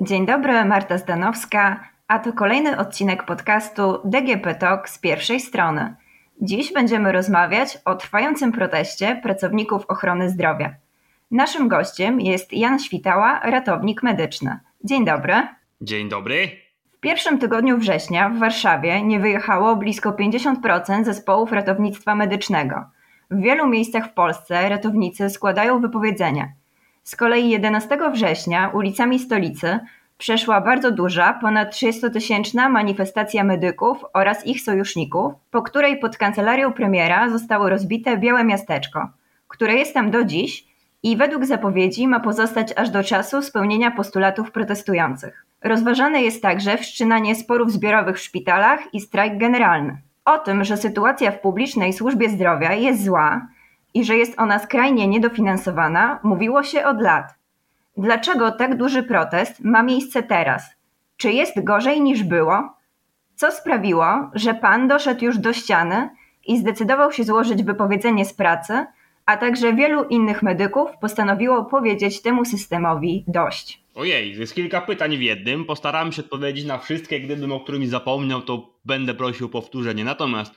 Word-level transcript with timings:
Dzień 0.00 0.26
dobry, 0.26 0.64
Marta 0.64 0.98
Zdanowska, 0.98 1.88
a 2.08 2.18
to 2.18 2.32
kolejny 2.32 2.78
odcinek 2.78 3.26
podcastu 3.26 3.98
DGP 4.04 4.54
Talk 4.54 4.88
z 4.88 4.98
pierwszej 4.98 5.40
strony. 5.40 5.94
Dziś 6.40 6.72
będziemy 6.72 7.12
rozmawiać 7.12 7.78
o 7.84 7.94
trwającym 7.94 8.52
proteście 8.52 9.20
pracowników 9.22 9.86
ochrony 9.88 10.28
zdrowia. 10.28 10.74
Naszym 11.30 11.68
gościem 11.68 12.20
jest 12.20 12.52
Jan 12.52 12.78
Świtała, 12.78 13.40
ratownik 13.44 14.02
medyczny. 14.02 14.58
Dzień 14.84 15.04
dobry. 15.04 15.34
Dzień 15.80 16.08
dobry. 16.08 16.50
Pierwszym 17.02 17.38
tygodniu 17.38 17.78
września 17.78 18.28
w 18.28 18.38
Warszawie 18.38 19.02
nie 19.02 19.20
wyjechało 19.20 19.76
blisko 19.76 20.10
50% 20.10 21.04
zespołów 21.04 21.52
ratownictwa 21.52 22.14
medycznego. 22.14 22.84
W 23.30 23.40
wielu 23.40 23.66
miejscach 23.66 24.10
w 24.10 24.12
Polsce 24.12 24.68
ratownicy 24.68 25.30
składają 25.30 25.80
wypowiedzenia. 25.80 26.48
Z 27.02 27.16
kolei 27.16 27.48
11 27.48 27.98
września 28.12 28.68
ulicami 28.68 29.18
stolicy 29.18 29.78
przeszła 30.18 30.60
bardzo 30.60 30.90
duża, 30.90 31.38
ponad 31.40 31.74
30-tysięczna 31.74 32.70
manifestacja 32.70 33.44
medyków 33.44 34.04
oraz 34.14 34.46
ich 34.46 34.60
sojuszników, 34.60 35.32
po 35.50 35.62
której 35.62 35.98
pod 35.98 36.16
kancelarią 36.16 36.72
premiera 36.72 37.30
zostało 37.30 37.68
rozbite 37.68 38.16
Białe 38.16 38.44
Miasteczko, 38.44 39.08
które 39.48 39.74
jest 39.74 39.94
tam 39.94 40.10
do 40.10 40.24
dziś 40.24 40.64
i 41.02 41.16
według 41.16 41.44
zapowiedzi 41.44 42.08
ma 42.08 42.20
pozostać 42.20 42.72
aż 42.76 42.90
do 42.90 43.04
czasu 43.04 43.42
spełnienia 43.42 43.90
postulatów 43.90 44.52
protestujących. 44.52 45.51
Rozważane 45.64 46.22
jest 46.22 46.42
także 46.42 46.78
wszczynanie 46.78 47.34
sporów 47.34 47.72
zbiorowych 47.72 48.16
w 48.16 48.22
szpitalach 48.22 48.94
i 48.94 49.00
strajk 49.00 49.38
generalny. 49.38 50.02
O 50.24 50.38
tym, 50.38 50.64
że 50.64 50.76
sytuacja 50.76 51.30
w 51.30 51.40
publicznej 51.40 51.92
służbie 51.92 52.28
zdrowia 52.28 52.72
jest 52.72 53.04
zła 53.04 53.46
i 53.94 54.04
że 54.04 54.16
jest 54.16 54.40
ona 54.40 54.58
skrajnie 54.58 55.06
niedofinansowana, 55.08 56.20
mówiło 56.22 56.62
się 56.62 56.84
od 56.84 57.00
lat. 57.00 57.34
Dlaczego 57.96 58.52
tak 58.52 58.76
duży 58.76 59.02
protest 59.02 59.64
ma 59.64 59.82
miejsce 59.82 60.22
teraz? 60.22 60.70
Czy 61.16 61.32
jest 61.32 61.64
gorzej 61.64 62.00
niż 62.00 62.24
było? 62.24 62.76
Co 63.34 63.52
sprawiło, 63.52 64.30
że 64.34 64.54
pan 64.54 64.88
doszedł 64.88 65.24
już 65.24 65.38
do 65.38 65.52
ściany 65.52 66.10
i 66.46 66.58
zdecydował 66.58 67.12
się 67.12 67.24
złożyć 67.24 67.62
wypowiedzenie 67.62 68.24
z 68.24 68.34
pracy, 68.34 68.86
a 69.26 69.36
także 69.36 69.72
wielu 69.72 70.04
innych 70.04 70.42
medyków 70.42 70.90
postanowiło 71.00 71.64
powiedzieć 71.64 72.22
temu 72.22 72.44
systemowi 72.44 73.24
dość? 73.28 73.81
Ojej, 73.94 74.38
jest 74.38 74.54
kilka 74.54 74.80
pytań 74.80 75.16
w 75.16 75.22
jednym. 75.22 75.64
Postaram 75.64 76.12
się 76.12 76.22
odpowiedzieć 76.22 76.64
na 76.64 76.78
wszystkie. 76.78 77.20
Gdybym 77.20 77.52
o 77.52 77.60
którymś 77.60 77.88
zapomniał, 77.88 78.42
to 78.42 78.78
będę 78.84 79.14
prosił 79.14 79.46
o 79.46 79.48
powtórzenie. 79.48 80.04
Natomiast 80.04 80.54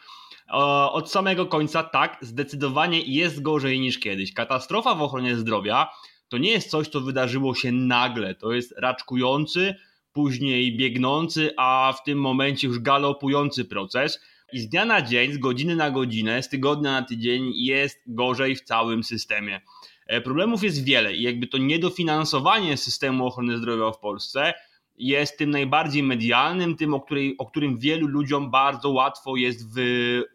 od 0.91 1.11
samego 1.11 1.45
końca 1.45 1.83
tak, 1.83 2.17
zdecydowanie 2.21 3.01
jest 3.01 3.41
gorzej 3.41 3.79
niż 3.79 3.99
kiedyś. 3.99 4.33
Katastrofa 4.33 4.95
w 4.95 5.01
ochronie 5.01 5.35
zdrowia 5.35 5.87
to 6.29 6.37
nie 6.37 6.51
jest 6.51 6.69
coś, 6.69 6.87
co 6.87 7.01
wydarzyło 7.01 7.55
się 7.55 7.71
nagle. 7.71 8.35
To 8.35 8.53
jest 8.53 8.73
raczkujący, 8.77 9.75
później 10.13 10.77
biegnący, 10.77 11.53
a 11.57 11.93
w 11.97 12.03
tym 12.03 12.19
momencie 12.19 12.67
już 12.67 12.79
galopujący 12.79 13.65
proces. 13.65 14.19
I 14.53 14.59
z 14.59 14.69
dnia 14.69 14.85
na 14.85 15.01
dzień, 15.01 15.33
z 15.33 15.37
godziny 15.37 15.75
na 15.75 15.91
godzinę, 15.91 16.43
z 16.43 16.49
tygodnia 16.49 16.91
na 16.91 17.01
tydzień 17.01 17.51
jest 17.55 17.99
gorzej 18.07 18.55
w 18.55 18.61
całym 18.61 19.03
systemie. 19.03 19.61
E, 20.05 20.21
problemów 20.21 20.63
jest 20.63 20.83
wiele 20.83 21.15
i 21.15 21.21
jakby 21.21 21.47
to 21.47 21.57
niedofinansowanie 21.57 22.77
systemu 22.77 23.27
ochrony 23.27 23.57
zdrowia 23.57 23.91
w 23.91 23.99
Polsce 23.99 24.53
jest 24.97 25.37
tym 25.37 25.49
najbardziej 25.49 26.03
medialnym, 26.03 26.75
tym, 26.75 26.93
o, 26.93 27.01
której, 27.01 27.35
o 27.37 27.45
którym 27.45 27.77
wielu 27.77 28.07
ludziom 28.07 28.51
bardzo 28.51 28.89
łatwo 28.89 29.35
jest 29.35 29.61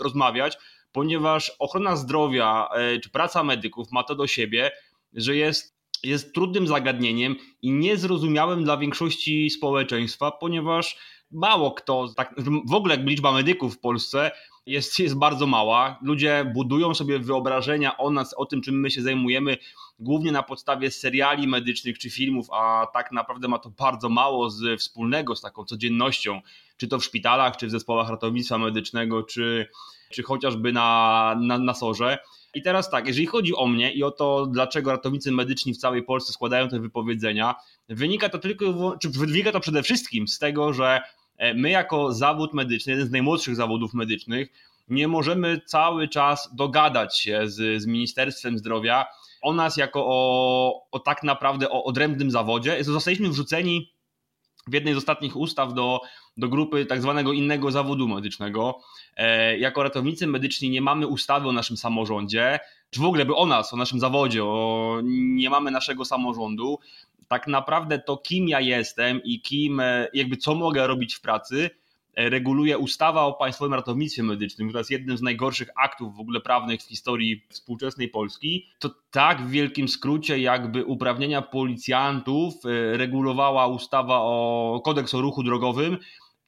rozmawiać, 0.01 0.59
ponieważ 0.93 1.53
ochrona 1.59 1.97
zdrowia 1.97 2.69
e, 2.75 2.99
czy 3.01 3.11
praca 3.11 3.45
medyków 3.45 3.93
ma 3.93 4.03
to 4.03 4.15
do 4.15 4.27
siebie, 4.27 4.71
że 5.13 5.37
jest 5.37 5.81
jest 6.03 6.35
trudnym 6.35 6.67
zagadnieniem 6.67 7.37
i 7.63 7.71
niezrozumiałym 7.71 8.65
dla 8.65 8.77
większości 8.77 9.51
społeczeństwa, 9.51 10.31
ponieważ 10.31 10.99
mało 11.31 11.71
kto, 11.73 12.09
tak, 12.17 12.35
w 12.69 12.75
ogóle 12.75 12.97
liczba 12.97 13.33
medyków 13.33 13.77
w 13.77 13.81
Polsce 13.81 14.31
jest, 14.71 14.99
jest 14.99 15.19
bardzo 15.19 15.47
mała. 15.47 15.99
Ludzie 16.03 16.53
budują 16.55 16.95
sobie 16.95 17.19
wyobrażenia 17.19 17.97
o 17.97 18.11
nas, 18.11 18.35
o 18.35 18.47
tym, 18.47 18.63
czym 18.63 18.81
my 18.81 18.91
się 18.91 19.03
zajmujemy, 19.03 19.57
głównie 19.99 20.33
na 20.33 20.43
podstawie 20.43 20.91
seriali 20.91 21.49
medycznych 21.49 21.99
czy 21.99 22.11
filmów, 22.11 22.47
a 22.53 22.87
tak 22.93 23.13
naprawdę 23.13 23.49
ma 23.49 23.59
to 23.59 23.71
bardzo 23.71 24.09
mało 24.09 24.51
z, 24.51 24.81
wspólnego 24.81 25.37
z 25.37 25.41
taką 25.41 25.65
codziennością, 25.65 26.41
czy 26.77 26.89
to 26.89 26.99
w 26.99 27.05
szpitalach, 27.05 27.57
czy 27.57 27.67
w 27.67 27.71
zespołach 27.71 28.09
ratownictwa 28.09 28.59
medycznego, 28.59 29.23
czy, 29.23 29.69
czy 30.13 30.23
chociażby 30.23 30.73
na, 30.73 31.37
na, 31.41 31.59
na 31.59 31.75
sorze. 31.75 32.19
I 32.55 32.63
teraz 32.63 32.91
tak, 32.91 33.07
jeżeli 33.07 33.27
chodzi 33.27 33.55
o 33.55 33.67
mnie 33.67 33.93
i 33.93 34.03
o 34.03 34.11
to, 34.11 34.47
dlaczego 34.47 34.91
ratownicy 34.91 35.33
medyczni 35.33 35.75
w 35.75 35.79
całej 35.79 36.03
Polsce 36.03 36.33
składają 36.33 36.69
te 36.69 36.81
wypowiedzenia, 36.81 37.55
wynika 37.89 38.29
to 38.29 38.39
tylko, 38.39 38.97
czy 39.03 39.09
wynika 39.09 39.53
to 39.53 39.61
przede 39.61 39.83
wszystkim 39.83 40.29
z 40.29 40.39
tego, 40.39 40.73
że 40.73 41.01
my 41.55 41.71
jako 41.71 42.13
zawód 42.13 42.55
medyczny, 42.55 42.93
jeden 42.93 43.07
z 43.07 43.11
najmłodszych 43.11 43.57
zawodów 43.57 43.95
medycznych, 43.95 44.49
nie 44.89 45.09
możemy 45.09 45.61
cały 45.67 46.09
czas 46.09 46.55
dogadać 46.55 47.19
się 47.19 47.41
z, 47.45 47.83
z 47.83 47.87
Ministerstwem 47.87 48.59
Zdrowia 48.59 49.07
o 49.43 49.53
nas 49.53 49.77
jako 49.77 50.07
o, 50.07 50.87
o 50.91 50.99
tak 50.99 51.23
naprawdę 51.23 51.71
o 51.71 51.85
odrębnym 51.85 52.31
zawodzie. 52.31 52.85
Zostaliśmy 52.85 53.29
wrzuceni 53.29 53.93
w 54.67 54.75
jednej 54.75 54.95
z 54.95 54.97
ostatnich 54.97 55.37
ustaw 55.37 55.75
do, 55.75 56.01
do 56.37 56.49
grupy 56.49 56.87
tak 56.87 57.03
zwanego 57.03 57.33
innego 57.33 57.71
zawodu 57.71 58.09
medycznego. 58.09 58.81
E, 59.17 59.59
jako 59.59 59.83
ratownicy 59.83 60.27
medyczni 60.27 60.71
nie 60.71 60.81
mamy 60.81 61.07
ustawy 61.07 61.49
o 61.49 61.53
naszym 61.53 61.77
samorządzie, 61.77 62.59
czy 62.91 63.01
w 63.01 63.05
ogóle 63.05 63.25
by 63.25 63.35
o 63.35 63.47
nas, 63.47 63.75
o 63.75 63.77
naszym 63.77 64.01
zawodzie, 64.01 64.45
o, 64.45 65.01
nie 65.05 65.51
mamy 65.51 65.71
naszego 65.71 66.05
samorządu. 66.05 66.79
Tak 67.31 67.47
naprawdę 67.47 67.99
to, 67.99 68.17
kim 68.17 68.49
ja 68.49 68.61
jestem 68.61 69.21
i 69.25 69.41
kim, 69.41 69.81
e, 69.81 70.09
jakby 70.15 70.37
co 70.37 70.55
mogę 70.55 70.87
robić 70.87 71.15
w 71.15 71.21
pracy, 71.21 71.71
reguluje 72.17 72.79
ustawa 72.79 73.23
o 73.23 73.33
Państwowym 73.33 73.75
Ratownictwie 73.75 74.23
Medycznym, 74.23 74.69
która 74.69 74.81
jest 74.81 74.91
jednym 74.91 75.17
z 75.17 75.23
najgorszych 75.23 75.69
aktów 75.85 76.17
w 76.17 76.21
ogóle 76.21 76.41
prawnych 76.41 76.81
w 76.83 76.89
historii 76.89 77.47
współczesnej 77.49 78.09
Polski, 78.09 78.67
to 78.79 78.91
tak 79.11 79.43
w 79.43 79.51
wielkim 79.51 79.89
skrócie 79.89 80.39
jakby 80.39 80.85
uprawnienia 80.85 81.43
policjantów 81.43 82.55
e, 82.65 82.97
regulowała 82.97 83.67
ustawa 83.67 84.19
o 84.21 84.81
kodeks 84.85 85.15
o 85.15 85.21
ruchu 85.21 85.43
drogowym, 85.43 85.99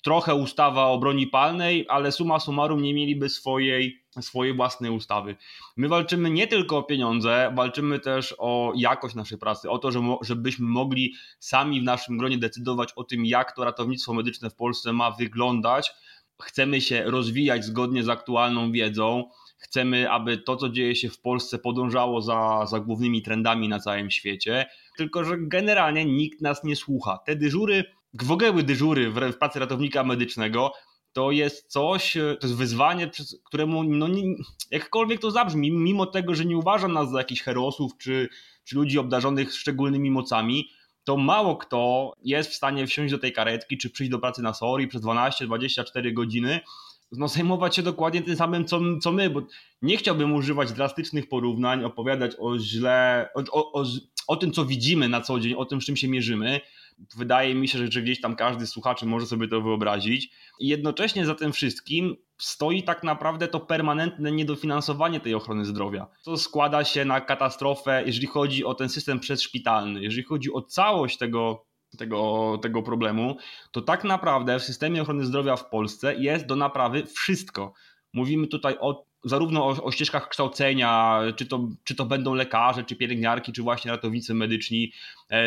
trochę 0.03 0.34
ustawa 0.34 0.87
o 0.87 0.98
broni 0.98 1.26
palnej, 1.26 1.87
ale 1.88 2.12
suma 2.12 2.41
summarum 2.41 2.82
nie 2.82 2.94
mieliby 2.94 3.28
swojej, 3.28 4.01
swojej 4.20 4.54
własnej 4.54 4.90
ustawy. 4.90 5.36
My 5.76 5.88
walczymy 5.88 6.30
nie 6.30 6.46
tylko 6.46 6.78
o 6.78 6.82
pieniądze, 6.82 7.52
walczymy 7.56 8.00
też 8.00 8.34
o 8.38 8.72
jakość 8.76 9.14
naszej 9.14 9.38
pracy, 9.38 9.70
o 9.70 9.78
to, 9.78 9.90
że, 9.90 10.00
żebyśmy 10.22 10.66
mogli 10.66 11.14
sami 11.38 11.80
w 11.80 11.84
naszym 11.84 12.18
gronie 12.18 12.38
decydować 12.38 12.92
o 12.92 13.04
tym, 13.04 13.26
jak 13.26 13.56
to 13.56 13.64
ratownictwo 13.64 14.14
medyczne 14.14 14.50
w 14.50 14.54
Polsce 14.54 14.92
ma 14.92 15.10
wyglądać. 15.10 15.92
Chcemy 16.42 16.80
się 16.80 17.02
rozwijać 17.04 17.64
zgodnie 17.64 18.04
z 18.04 18.08
aktualną 18.08 18.72
wiedzą. 18.72 19.24
Chcemy, 19.58 20.10
aby 20.10 20.38
to, 20.38 20.56
co 20.56 20.68
dzieje 20.68 20.96
się 20.96 21.08
w 21.08 21.20
Polsce, 21.20 21.58
podążało 21.58 22.22
za, 22.22 22.66
za 22.66 22.80
głównymi 22.80 23.22
trendami 23.22 23.68
na 23.68 23.78
całym 23.78 24.10
świecie. 24.10 24.66
Tylko, 24.96 25.24
że 25.24 25.36
generalnie 25.38 26.04
nikt 26.04 26.40
nas 26.40 26.64
nie 26.64 26.76
słucha. 26.76 27.18
Te 27.26 27.36
dyżury 27.36 27.84
w 28.14 28.30
ogóle 28.32 28.52
dyżury 28.52 29.10
w 29.10 29.38
pracy 29.38 29.58
ratownika 29.58 30.04
medycznego 30.04 30.72
to 31.12 31.30
jest 31.30 31.66
coś, 31.66 32.16
e, 32.16 32.36
to 32.40 32.46
jest 32.46 32.58
wyzwanie, 32.58 33.10
któremu 33.44 33.84
no 33.84 34.08
nie, 34.08 34.22
jakkolwiek 34.70 35.20
to 35.20 35.30
zabrzmi, 35.30 35.70
mimo 35.70 36.06
tego, 36.06 36.34
że 36.34 36.44
nie 36.44 36.56
uważam 36.56 36.92
nas 36.92 37.10
za 37.10 37.18
jakichś 37.18 37.42
herosów 37.42 37.92
czy, 37.98 38.28
czy 38.64 38.76
ludzi 38.76 38.98
obdarzonych 38.98 39.54
szczególnymi 39.54 40.10
mocami, 40.10 40.68
to 41.04 41.16
mało 41.16 41.56
kto 41.56 42.12
jest 42.24 42.50
w 42.50 42.54
stanie 42.54 42.86
wsiąść 42.86 43.12
do 43.12 43.18
tej 43.18 43.32
karetki 43.32 43.78
czy 43.78 43.90
przyjść 43.90 44.10
do 44.10 44.18
pracy 44.18 44.42
na 44.42 44.54
SORI 44.54 44.88
przez 44.88 45.02
12-24 45.02 46.12
godziny, 46.12 46.60
no 47.12 47.28
zajmować 47.28 47.76
się 47.76 47.82
dokładnie 47.82 48.22
tym 48.22 48.36
samym, 48.36 48.64
co, 48.64 48.80
co 49.02 49.12
my, 49.12 49.30
bo 49.30 49.42
nie 49.82 49.97
chciałbym 49.97 50.34
używać 50.34 50.72
drastycznych 50.72 51.28
porównań, 51.28 51.84
opowiadać 51.84 52.32
o 52.38 52.58
źle, 52.58 53.28
o, 53.34 53.41
o, 53.53 53.80
o, 53.80 53.84
o 54.26 54.36
tym, 54.36 54.53
co 54.53 54.65
widzimy 54.65 55.08
na 55.08 55.20
co 55.20 55.41
dzień, 55.41 55.54
o 55.54 55.65
tym, 55.65 55.80
z 55.80 55.84
czym 55.84 55.97
się 55.97 56.08
mierzymy, 56.08 56.60
Wydaje 57.16 57.54
mi 57.54 57.69
się, 57.69 57.78
że, 57.78 58.03
gdzieś 58.03 58.21
tam 58.21 58.37
każdy 58.37 58.66
słuchacz 58.66 59.03
może 59.03 59.27
sobie 59.27 59.49
to 59.49 59.60
wyobrazić. 59.60 60.31
I 60.60 60.69
jednocześnie 60.69 61.27
za 61.27 61.34
tym 61.34 61.53
wszystkim 61.53 62.16
stoi 62.39 62.83
tak 62.83 63.03
naprawdę 63.03 63.49
to 63.49 63.60
permanentne 63.60 64.33
niedofinansowanie 64.33 65.21
tej 65.21 65.34
ochrony 65.34 65.65
zdrowia. 65.65 66.07
To 66.25 66.37
składa 66.37 66.84
się 66.84 67.04
na 67.04 67.21
katastrofę, 67.21 68.03
jeżeli 68.07 68.27
chodzi 68.27 68.65
o 68.65 68.75
ten 68.75 68.89
system 68.89 69.21
przedszpitalny, 69.21 70.03
jeżeli 70.03 70.22
chodzi 70.22 70.53
o 70.53 70.63
całość 70.63 71.19
tego, 71.19 71.66
tego, 71.99 72.59
tego 72.63 72.83
problemu, 72.83 73.37
to 73.71 73.83
tak 73.83 74.04
naprawdę 74.04 74.59
w 74.59 74.65
systemie 74.65 75.03
ochrony 75.03 75.25
zdrowia 75.25 75.57
w 75.57 75.69
Polsce 75.69 76.15
jest 76.15 76.47
do 76.47 76.57
naprawy 76.57 77.07
wszystko. 77.07 77.72
Mówimy 78.13 78.47
tutaj 78.47 78.77
o 78.81 79.13
zarówno 79.25 79.66
o, 79.66 79.84
o, 79.84 79.93
ścieżkach 79.93 80.28
kształcenia, 80.28 81.21
czy 81.37 81.47
to, 81.47 81.69
czy 81.84 81.95
to 81.95 82.04
będą 82.04 82.34
lekarze, 82.34 82.84
czy 82.84 82.97
pielęgniarki, 82.97 83.53
czy 83.53 83.63
właśnie 83.63 83.91
ratownicy 83.91 84.34
medyczni, 84.34 84.93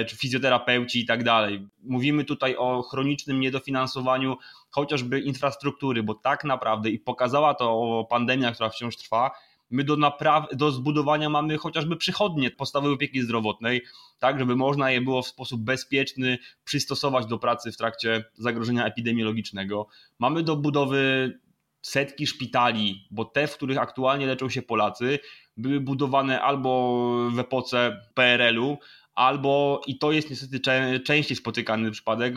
czy 0.08 0.18
fizjoterapeuci 0.18 1.00
i 1.00 1.06
tak 1.06 1.24
dalej. 1.24 1.68
Mówimy 1.84 2.24
tutaj 2.24 2.56
o 2.56 2.82
chronicznym 2.82 3.40
niedofinansowaniu 3.40 4.38
chociażby 4.70 5.20
infrastruktury, 5.20 6.04
bo 6.04 6.14
tak 6.14 6.44
naprawdę 6.44 6.90
i 6.90 7.00
pokazała 7.00 7.54
to 7.54 8.08
pandemia, 8.10 8.52
która 8.52 8.70
wciąż 8.70 8.98
trwa, 8.98 9.32
my 9.70 9.84
do, 9.84 9.98
napraw- 9.98 10.56
do 10.56 10.72
zbudowania 10.72 11.30
mamy 11.30 11.58
chociażby 11.58 11.98
przychodnie 11.98 12.52
podstawowej 12.52 12.96
opieki 12.96 13.22
zdrowotnej, 13.22 13.82
tak, 14.20 14.40
żeby 14.40 14.56
można 14.56 14.92
je 14.92 15.02
było 15.02 15.22
w 15.22 15.28
sposób 15.28 15.62
bezpieczny 15.62 16.38
przystosować 16.64 17.26
do 17.26 17.40
pracy 17.40 17.72
w 17.72 17.78
trakcie 17.78 18.24
zagrożenia 18.34 18.86
epidemiologicznego. 18.86 19.88
Mamy 20.20 20.44
do 20.44 20.56
budowy 20.56 21.34
setki 21.82 22.28
szpitali, 22.28 23.08
bo 23.12 23.26
te, 23.26 23.48
w 23.48 23.58
których 23.58 23.78
aktualnie 23.78 24.26
leczą 24.26 24.50
się 24.50 24.62
Polacy, 24.62 25.20
były 25.58 25.80
budowane 25.80 26.42
albo 26.42 27.02
w 27.32 27.40
epoce 27.40 28.02
PRL-u, 28.14 28.78
albo, 29.16 29.82
i 29.88 29.98
to 29.98 30.12
jest 30.12 30.30
niestety 30.30 30.60
częściej 31.00 31.38
spotykany 31.38 31.92
przypadek, 31.92 32.36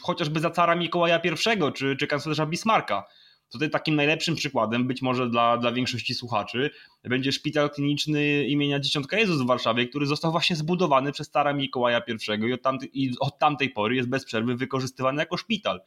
chociażby 0.00 0.40
za 0.40 0.50
cara 0.50 0.74
Mikołaja 0.74 1.20
I 1.24 1.72
czy, 1.72 1.96
czy 1.96 2.06
kanclerza 2.06 2.46
Bismarcka. 2.46 3.04
Tutaj 3.48 3.70
takim 3.70 3.96
najlepszym 3.96 4.34
przykładem, 4.34 4.86
być 4.86 5.02
może 5.02 5.30
dla, 5.30 5.56
dla 5.56 5.72
większości 5.72 6.14
słuchaczy, 6.14 6.70
będzie 7.04 7.32
szpital 7.32 7.70
kliniczny 7.70 8.44
imienia 8.44 8.80
Dzieciątka 8.80 9.18
Jezus 9.18 9.42
w 9.42 9.46
Warszawie, 9.46 9.88
który 9.88 10.06
został 10.06 10.30
właśnie 10.30 10.56
zbudowany 10.56 11.12
przez 11.12 11.30
cara 11.30 11.52
Mikołaja 11.52 12.02
I 12.08 12.48
i 12.48 12.52
od, 12.52 12.62
tamty, 12.62 12.86
i 12.86 13.12
od 13.20 13.38
tamtej 13.38 13.70
pory 13.70 13.96
jest 13.96 14.08
bez 14.08 14.24
przerwy 14.24 14.56
wykorzystywany 14.56 15.22
jako 15.22 15.36
szpital. 15.36 15.80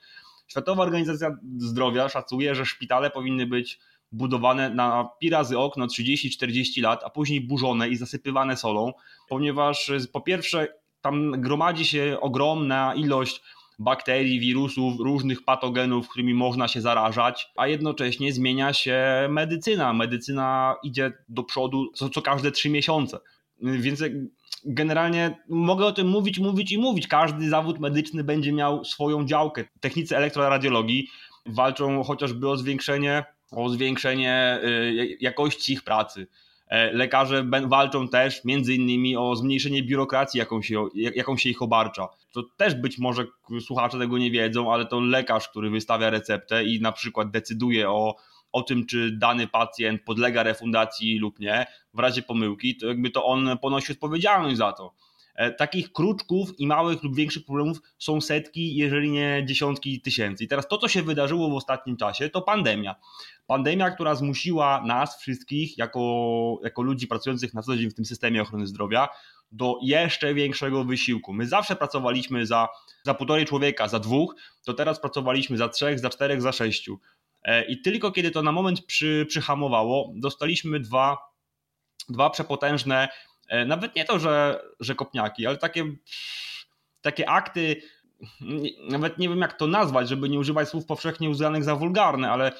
Światowa 0.47 0.83
Organizacja 0.83 1.37
Zdrowia 1.57 2.09
szacuje, 2.09 2.55
że 2.55 2.65
szpitale 2.65 3.09
powinny 3.09 3.45
być 3.45 3.79
budowane 4.11 4.69
na 4.69 5.09
pi 5.19 5.29
razy 5.29 5.59
okno 5.59 5.85
30-40 5.85 6.81
lat, 6.81 7.03
a 7.03 7.09
później 7.09 7.41
burzone 7.41 7.89
i 7.89 7.95
zasypywane 7.95 8.57
solą, 8.57 8.93
ponieważ 9.29 9.91
po 10.13 10.21
pierwsze 10.21 10.67
tam 11.01 11.31
gromadzi 11.31 11.85
się 11.85 12.17
ogromna 12.21 12.95
ilość 12.95 13.41
bakterii, 13.79 14.39
wirusów, 14.39 14.99
różnych 14.99 15.45
patogenów, 15.45 16.09
którymi 16.09 16.33
można 16.33 16.67
się 16.67 16.81
zarażać, 16.81 17.47
a 17.55 17.67
jednocześnie 17.67 18.33
zmienia 18.33 18.73
się 18.73 19.27
medycyna. 19.29 19.93
Medycyna 19.93 20.75
idzie 20.83 21.11
do 21.29 21.43
przodu 21.43 21.91
co, 21.95 22.09
co 22.09 22.21
każde 22.21 22.51
trzy 22.51 22.69
miesiące. 22.69 23.19
Więc 23.61 24.03
generalnie 24.65 25.37
mogę 25.49 25.85
o 25.85 25.91
tym 25.91 26.07
mówić, 26.07 26.39
mówić 26.39 26.71
i 26.71 26.77
mówić. 26.77 27.07
Każdy 27.07 27.49
zawód 27.49 27.79
medyczny 27.79 28.23
będzie 28.23 28.53
miał 28.53 28.85
swoją 28.85 29.25
działkę. 29.25 29.63
Technicy 29.79 30.17
elektroradiologii 30.17 31.07
walczą 31.45 32.03
chociażby 32.03 32.49
o 32.49 32.57
zwiększenie, 32.57 33.23
o 33.51 33.69
zwiększenie 33.69 34.59
y, 34.63 35.17
jakości 35.21 35.73
ich 35.73 35.83
pracy. 35.83 36.27
E, 36.67 36.93
lekarze 36.93 37.45
walczą 37.67 38.07
też 38.07 38.45
między 38.45 38.73
innymi 38.73 39.17
o 39.17 39.35
zmniejszenie 39.35 39.83
biurokracji, 39.83 40.37
jaką 40.37 40.61
się, 40.61 40.87
jaką 40.93 41.37
się 41.37 41.49
ich 41.49 41.61
obarcza. 41.61 42.07
To 42.31 42.43
też 42.57 42.75
być 42.75 42.97
może 42.97 43.25
słuchacze 43.61 43.99
tego 43.99 44.17
nie 44.17 44.31
wiedzą, 44.31 44.73
ale 44.73 44.85
to 44.85 44.99
lekarz, 44.99 45.49
który 45.49 45.69
wystawia 45.69 46.09
receptę 46.09 46.63
i 46.63 46.81
na 46.81 46.91
przykład 46.91 47.31
decyduje 47.31 47.89
o, 47.89 48.15
o 48.51 48.61
tym, 48.61 48.85
czy 48.85 49.11
dany 49.11 49.47
pacjent 49.47 50.03
podlega 50.03 50.43
refundacji 50.43 51.19
lub 51.19 51.39
nie, 51.39 51.65
w 51.93 51.99
razie 51.99 52.21
pomyłki, 52.21 52.77
to 52.77 52.87
jakby 52.87 53.09
to 53.09 53.25
on 53.25 53.57
ponosi 53.61 53.91
odpowiedzialność 53.91 54.57
za 54.57 54.73
to. 54.73 54.93
E, 55.37 55.51
takich 55.51 55.91
kruczków 55.91 56.59
i 56.59 56.67
małych 56.67 57.03
lub 57.03 57.15
większych 57.15 57.45
problemów 57.45 57.81
są 57.97 58.21
setki, 58.21 58.75
jeżeli 58.75 59.11
nie 59.11 59.43
dziesiątki 59.45 60.01
tysięcy. 60.01 60.43
I 60.43 60.47
teraz 60.47 60.67
to, 60.67 60.77
co 60.77 60.87
się 60.87 61.03
wydarzyło 61.03 61.49
w 61.49 61.53
ostatnim 61.53 61.97
czasie, 61.97 62.29
to 62.29 62.41
pandemia. 62.41 62.95
Pandemia, 63.47 63.91
która 63.91 64.15
zmusiła 64.15 64.83
nas 64.85 65.21
wszystkich, 65.21 65.77
jako, 65.77 66.59
jako 66.63 66.81
ludzi 66.81 67.07
pracujących 67.07 67.53
na 67.53 67.61
co 67.61 67.77
dzień 67.77 67.89
w 67.89 67.93
tym 67.93 68.05
systemie 68.05 68.41
ochrony 68.41 68.67
zdrowia, 68.67 69.07
do 69.51 69.79
jeszcze 69.81 70.33
większego 70.33 70.83
wysiłku. 70.83 71.33
My 71.33 71.47
zawsze 71.47 71.75
pracowaliśmy 71.75 72.45
za, 72.45 72.67
za 73.03 73.13
półtorej 73.13 73.45
człowieka, 73.45 73.87
za 73.87 73.99
dwóch, 73.99 74.35
to 74.65 74.73
teraz 74.73 74.99
pracowaliśmy 74.99 75.57
za 75.57 75.69
trzech, 75.69 75.99
za 75.99 76.09
czterech, 76.09 76.41
za 76.41 76.51
sześciu. 76.51 76.99
E, 77.43 77.65
I 77.65 77.81
tylko 77.81 78.11
kiedy 78.11 78.31
to 78.31 78.41
na 78.41 78.51
moment 78.51 78.85
przy, 78.85 79.25
przyhamowało, 79.29 80.11
dostaliśmy 80.15 80.79
dwa, 80.79 81.17
dwa 82.09 82.29
przepotężne 82.29 83.07
nawet 83.65 83.95
nie 83.95 84.05
to, 84.05 84.19
że, 84.19 84.61
że 84.79 84.95
kopniaki, 84.95 85.47
ale 85.47 85.57
takie, 85.57 85.85
takie 87.01 87.29
akty, 87.29 87.81
nawet 88.89 89.17
nie 89.17 89.29
wiem 89.29 89.39
jak 89.39 89.53
to 89.53 89.67
nazwać, 89.67 90.09
żeby 90.09 90.29
nie 90.29 90.39
używać 90.39 90.69
słów 90.69 90.85
powszechnie 90.85 91.29
uznanych 91.29 91.63
za 91.63 91.75
wulgarne, 91.75 92.31
ale 92.31 92.51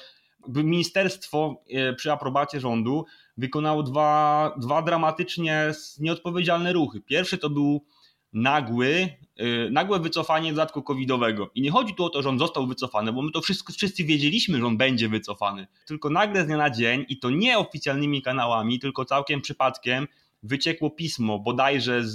ministerstwo 0.48 1.62
e, 1.70 1.92
przy 1.92 2.12
aprobacie 2.12 2.60
rządu 2.60 3.06
wykonało 3.36 3.82
dwa, 3.82 4.54
dwa 4.56 4.82
dramatycznie 4.82 5.72
nieodpowiedzialne 5.98 6.72
ruchy. 6.72 7.00
Pierwszy 7.00 7.38
to 7.38 7.50
był 7.50 7.84
nagły, 8.32 9.08
e, 9.36 9.70
nagłe 9.70 10.00
wycofanie 10.00 10.50
dodatku 10.50 10.82
covidowego. 10.82 11.50
I 11.54 11.62
nie 11.62 11.70
chodzi 11.70 11.94
tu 11.94 12.04
o 12.04 12.10
to, 12.10 12.22
że 12.22 12.28
on 12.28 12.38
został 12.38 12.66
wycofany, 12.66 13.12
bo 13.12 13.22
my 13.22 13.30
to 13.30 13.40
wszyscy, 13.40 13.72
wszyscy 13.72 14.04
wiedzieliśmy, 14.04 14.58
że 14.58 14.66
on 14.66 14.76
będzie 14.76 15.08
wycofany. 15.08 15.66
Tylko 15.86 16.10
nagle 16.10 16.42
z 16.42 16.46
dnia 16.46 16.56
na 16.56 16.70
dzień 16.70 17.04
i 17.08 17.18
to 17.18 17.30
nie 17.30 17.58
oficjalnymi 17.58 18.22
kanałami, 18.22 18.78
tylko 18.78 19.04
całkiem 19.04 19.40
przypadkiem 19.40 20.08
wyciekło 20.42 20.90
pismo 20.90 21.38
bodajże 21.38 22.04
z, 22.04 22.14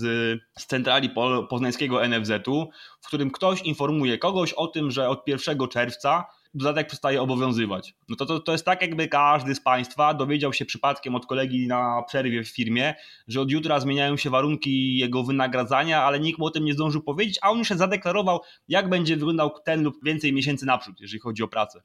z 0.60 0.66
centrali 0.66 1.10
poznańskiego 1.50 2.08
NFZ-u, 2.08 2.70
w 3.02 3.08
którym 3.08 3.31
ktoś 3.31 3.62
informuje 3.62 4.18
kogoś 4.18 4.54
o 4.54 4.68
tym, 4.68 4.92
że 4.92 5.10
od 5.10 5.28
1 5.28 5.68
czerwca 5.68 6.25
dodatek 6.54 6.88
przestaje 6.88 7.22
obowiązywać. 7.22 7.96
No 8.10 8.16
to, 8.16 8.25
to, 8.25 8.40
to 8.40 8.52
jest 8.52 8.66
tak, 8.66 8.81
jakby 8.81 9.08
każdy 9.08 9.56
z 9.56 9.62
Państwa 9.62 10.14
dowiedział 10.14 10.54
się 10.54 10.66
przypadkiem 10.66 11.16
od 11.16 11.25
kolegi 11.25 11.68
na 11.68 12.04
przerwie 12.08 12.44
w 12.44 12.50
firmie, 12.50 12.94
że 13.28 13.42
od 13.42 13.52
jutra 13.52 13.80
zmieniają 13.80 14.18
się 14.18 14.30
warunki 14.30 14.98
jego 14.98 15.24
wynagradzania, 15.24 16.04
ale 16.04 16.20
nikt 16.20 16.40
mu 16.40 16.46
o 16.46 16.52
tym 16.52 16.66
nie 16.66 16.74
zdążył 16.74 17.02
powiedzieć, 17.02 17.40
a 17.42 17.50
on 17.50 17.58
już 17.58 17.68
się 17.68 17.75
zadeklarował, 17.75 18.40
jak 18.68 18.90
będzie 18.90 19.18
wyglądał 19.18 19.52
ten 19.66 19.84
lub 19.84 19.96
więcej 20.04 20.34
miesięcy 20.34 20.66
naprzód, 20.66 21.02
jeżeli 21.02 21.20
chodzi 21.20 21.44
o 21.44 21.48
pracę. 21.48 21.84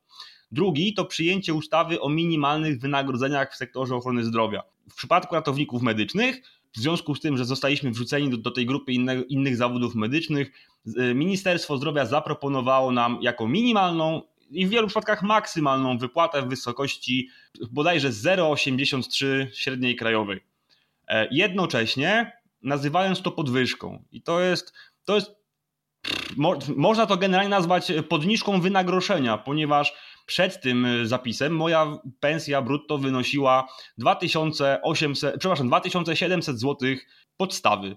Drugi 0.51 0.95
to 0.95 1.05
przyjęcie 1.05 1.55
ustawy 1.55 2.01
o 2.01 2.09
minimalnych 2.09 2.81
wynagrodzeniach 2.81 3.53
w 3.53 3.57
sektorze 3.57 3.97
ochrony 3.97 4.25
zdrowia. 4.25 4.63
W 4.91 4.95
przypadku 4.95 5.35
ratowników 5.35 5.83
medycznych, 5.83 6.43
w 6.73 6.79
związku 6.79 7.15
z 7.15 7.21
tym, 7.21 7.37
że 7.37 7.45
zostaliśmy 7.45 7.91
wrzuceni 7.91 8.31
do, 8.31 8.37
do 8.37 8.51
tej 8.51 8.67
grupy 8.67 8.93
inne, 8.93 9.23
innych 9.23 9.57
zawodów 9.57 9.95
medycznych, 9.95 10.53
Ministerstwo 11.15 11.77
Zdrowia 11.77 12.07
zaproponowało 12.07 12.93
nam 12.93 13.19
jako 13.23 13.49
minimalną 13.49 14.23
i 14.51 14.67
w 14.67 14.71
wielu 14.71 14.87
przypadkach 14.87 15.23
maksymalną 15.23 15.99
wypłatę 15.99 16.43
w 16.43 16.49
wysokości 16.49 17.29
bodajże 17.71 18.11
0,83 18.11 19.47
średniej 19.53 19.97
krajowej. 19.97 20.41
E, 21.09 21.29
jednocześnie 21.31 22.33
nazywając 22.63 23.23
to 23.23 23.31
podwyżką. 23.31 24.05
I 24.13 24.23
to 24.23 24.41
jest, 24.41 24.73
to 25.05 25.15
jest 25.15 25.37
mo, 26.37 26.59
można 26.77 27.07
to 27.07 27.17
generalnie 27.17 27.51
nazwać 27.51 27.93
podniżką 28.09 28.61
wynagrodzenia, 28.61 29.39
ponieważ 29.39 29.95
przed 30.29 30.61
tym 30.61 30.87
zapisem 31.05 31.57
moja 31.57 31.99
pensja 32.21 32.63
brutto 32.63 32.99
wynosiła 32.99 33.69
2800, 33.99 35.39
przepraszam, 35.39 35.69
2700 35.69 36.61
zł 36.61 36.89
podstawy. 37.37 37.97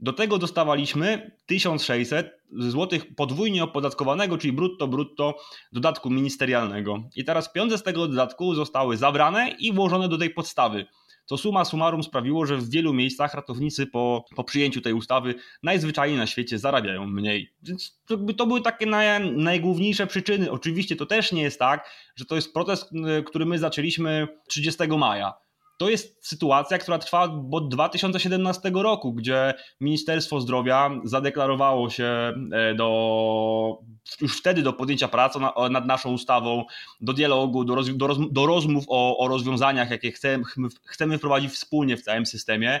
Do 0.00 0.12
tego 0.12 0.38
dostawaliśmy 0.38 1.36
1600 1.46 2.30
zł 2.52 2.98
podwójnie 3.16 3.64
opodatkowanego, 3.64 4.38
czyli 4.38 4.52
brutto, 4.52 4.88
brutto 4.88 5.34
dodatku 5.72 6.10
ministerialnego. 6.10 7.02
I 7.16 7.24
teraz 7.24 7.52
pieniądze 7.52 7.78
z 7.78 7.82
tego 7.82 8.08
dodatku 8.08 8.54
zostały 8.54 8.96
zabrane 8.96 9.50
i 9.58 9.72
włożone 9.72 10.08
do 10.08 10.18
tej 10.18 10.30
podstawy. 10.30 10.86
To 11.26 11.36
suma 11.36 11.64
summarum 11.64 12.02
sprawiło, 12.02 12.46
że 12.46 12.56
w 12.56 12.70
wielu 12.70 12.92
miejscach 12.92 13.34
ratownicy 13.34 13.86
po, 13.86 14.24
po 14.36 14.44
przyjęciu 14.44 14.80
tej 14.80 14.92
ustawy 14.92 15.34
najzwyczajniej 15.62 16.18
na 16.18 16.26
świecie 16.26 16.58
zarabiają 16.58 17.06
mniej. 17.06 17.52
Więc 17.62 18.00
to, 18.06 18.16
to 18.16 18.46
były 18.46 18.60
takie 18.60 18.86
naj, 18.86 19.32
najgłówniejsze 19.32 20.06
przyczyny. 20.06 20.50
Oczywiście 20.50 20.96
to 20.96 21.06
też 21.06 21.32
nie 21.32 21.42
jest 21.42 21.58
tak, 21.58 21.90
że 22.16 22.24
to 22.24 22.34
jest 22.34 22.52
protest, 22.52 22.90
który 23.26 23.46
my 23.46 23.58
zaczęliśmy 23.58 24.28
30 24.48 24.88
maja 24.98 25.43
to 25.76 25.88
jest 25.90 26.28
sytuacja, 26.28 26.78
która 26.78 26.98
trwa 26.98 27.28
od 27.52 27.68
2017 27.68 28.70
roku, 28.74 29.12
gdzie 29.12 29.54
Ministerstwo 29.80 30.40
Zdrowia 30.40 30.90
zadeklarowało 31.04 31.90
się 31.90 32.32
e, 32.52 32.74
do, 32.74 33.78
już 34.20 34.38
wtedy 34.38 34.62
do 34.62 34.72
podjęcia 34.72 35.08
pracy 35.08 35.38
nad 35.70 35.86
naszą 35.86 36.12
ustawą, 36.12 36.64
do 37.00 37.12
dialogu, 37.12 37.64
do, 37.64 37.74
roz, 37.74 37.96
do, 37.96 38.06
roz, 38.06 38.18
do 38.30 38.46
rozmów 38.46 38.84
o, 38.88 39.18
o 39.18 39.28
rozwiązaniach, 39.28 39.90
jakie 39.90 40.12
chcemy, 40.12 40.44
chcemy 40.84 41.18
wprowadzić 41.18 41.52
wspólnie 41.52 41.96
w 41.96 42.02
całym 42.02 42.26
systemie 42.26 42.80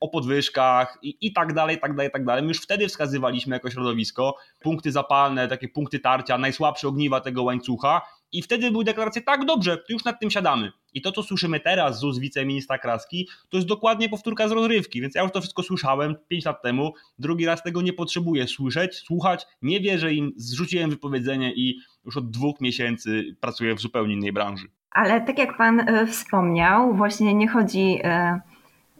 o 0.00 0.08
podwyżkach 0.08 0.98
i, 1.02 1.16
i 1.20 1.32
tak 1.32 1.52
dalej, 1.52 1.80
tak 1.80 1.96
dalej, 1.96 2.10
tak 2.10 2.24
dalej. 2.24 2.42
My 2.42 2.48
już 2.48 2.60
wtedy 2.60 2.88
wskazywaliśmy 2.88 3.56
jako 3.56 3.70
środowisko 3.70 4.36
punkty 4.60 4.92
zapalne, 4.92 5.48
takie 5.48 5.68
punkty 5.68 6.00
tarcia, 6.00 6.38
najsłabsze 6.38 6.88
ogniwa 6.88 7.20
tego 7.20 7.42
łańcucha 7.42 8.02
i 8.34 8.42
wtedy 8.42 8.70
były 8.70 8.84
deklaracje, 8.84 9.22
tak 9.22 9.44
dobrze, 9.44 9.76
to 9.76 9.92
już 9.92 10.04
nad 10.04 10.20
tym 10.20 10.30
siadamy. 10.30 10.72
I 10.94 11.02
to, 11.02 11.12
co 11.12 11.22
słyszymy 11.22 11.60
teraz 11.60 12.00
z 12.00 12.04
ust 12.04 12.20
wiceministra 12.20 12.78
Kraski, 12.78 13.28
to 13.48 13.56
jest 13.56 13.68
dokładnie 13.68 14.08
powtórka 14.08 14.48
z 14.48 14.52
rozrywki, 14.52 15.00
więc 15.00 15.14
ja 15.14 15.22
już 15.22 15.32
to 15.32 15.40
wszystko 15.40 15.62
słyszałem 15.62 16.16
5 16.28 16.44
lat 16.44 16.62
temu, 16.62 16.92
drugi 17.18 17.46
raz 17.46 17.62
tego 17.62 17.82
nie 17.82 17.92
potrzebuję 17.92 18.46
słyszeć, 18.46 18.96
słuchać, 18.96 19.46
nie 19.62 19.80
wierzę 19.80 20.14
im, 20.14 20.32
zrzuciłem 20.36 20.90
wypowiedzenie 20.90 21.52
i 21.54 21.78
już 22.04 22.16
od 22.16 22.30
dwóch 22.30 22.60
miesięcy 22.60 23.36
pracuję 23.40 23.74
w 23.74 23.80
zupełnie 23.80 24.14
innej 24.14 24.32
branży. 24.32 24.66
Ale 24.90 25.20
tak 25.20 25.38
jak 25.38 25.56
Pan 25.56 25.80
e, 25.80 26.06
wspomniał, 26.06 26.94
właśnie 26.94 27.34
nie 27.34 27.48
chodzi 27.48 28.00
e, 28.04 28.40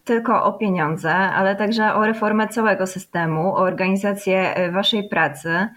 tylko 0.04 0.44
o 0.44 0.52
pieniądze, 0.52 1.14
ale 1.14 1.56
także 1.56 1.94
o 1.94 2.06
reformę 2.06 2.48
całego 2.48 2.86
systemu, 2.86 3.48
o 3.48 3.56
organizację 3.56 4.54
e, 4.54 4.72
Waszej 4.72 5.08
pracy. 5.08 5.68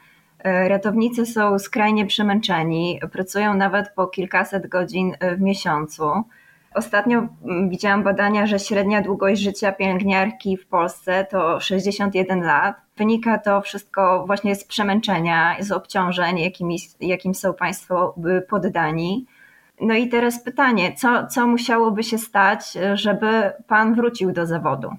Ratownicy 0.67 1.25
są 1.25 1.59
skrajnie 1.59 2.05
przemęczeni, 2.05 2.99
pracują 3.11 3.53
nawet 3.53 3.89
po 3.89 4.07
kilkaset 4.07 4.67
godzin 4.67 5.13
w 5.37 5.41
miesiącu. 5.41 6.23
Ostatnio 6.77 7.27
mm, 7.45 7.69
widziałam 7.69 8.03
badania, 8.03 8.47
że 8.47 8.59
średnia 8.59 9.01
długość 9.01 9.41
życia 9.41 9.71
pielęgniarki 9.71 10.57
w 10.57 10.67
Polsce 10.67 11.27
to 11.31 11.59
61 11.59 12.41
lat. 12.41 12.75
Wynika 12.97 13.37
to 13.37 13.61
wszystko 13.61 14.23
właśnie 14.27 14.55
z 14.55 14.63
przemęczenia, 14.63 15.55
z 15.59 15.71
obciążeń, 15.71 16.39
jakim, 16.39 16.69
jakim 16.99 17.35
są 17.35 17.53
Państwo 17.53 18.15
poddani. 18.49 19.25
No 19.81 19.93
i 19.93 20.09
teraz 20.09 20.43
pytanie, 20.43 20.95
co, 20.95 21.27
co 21.27 21.47
musiałoby 21.47 22.03
się 22.03 22.17
stać, 22.17 22.77
żeby 22.93 23.51
Pan 23.67 23.95
wrócił 23.95 24.31
do 24.31 24.45
zawodu? 24.45 24.89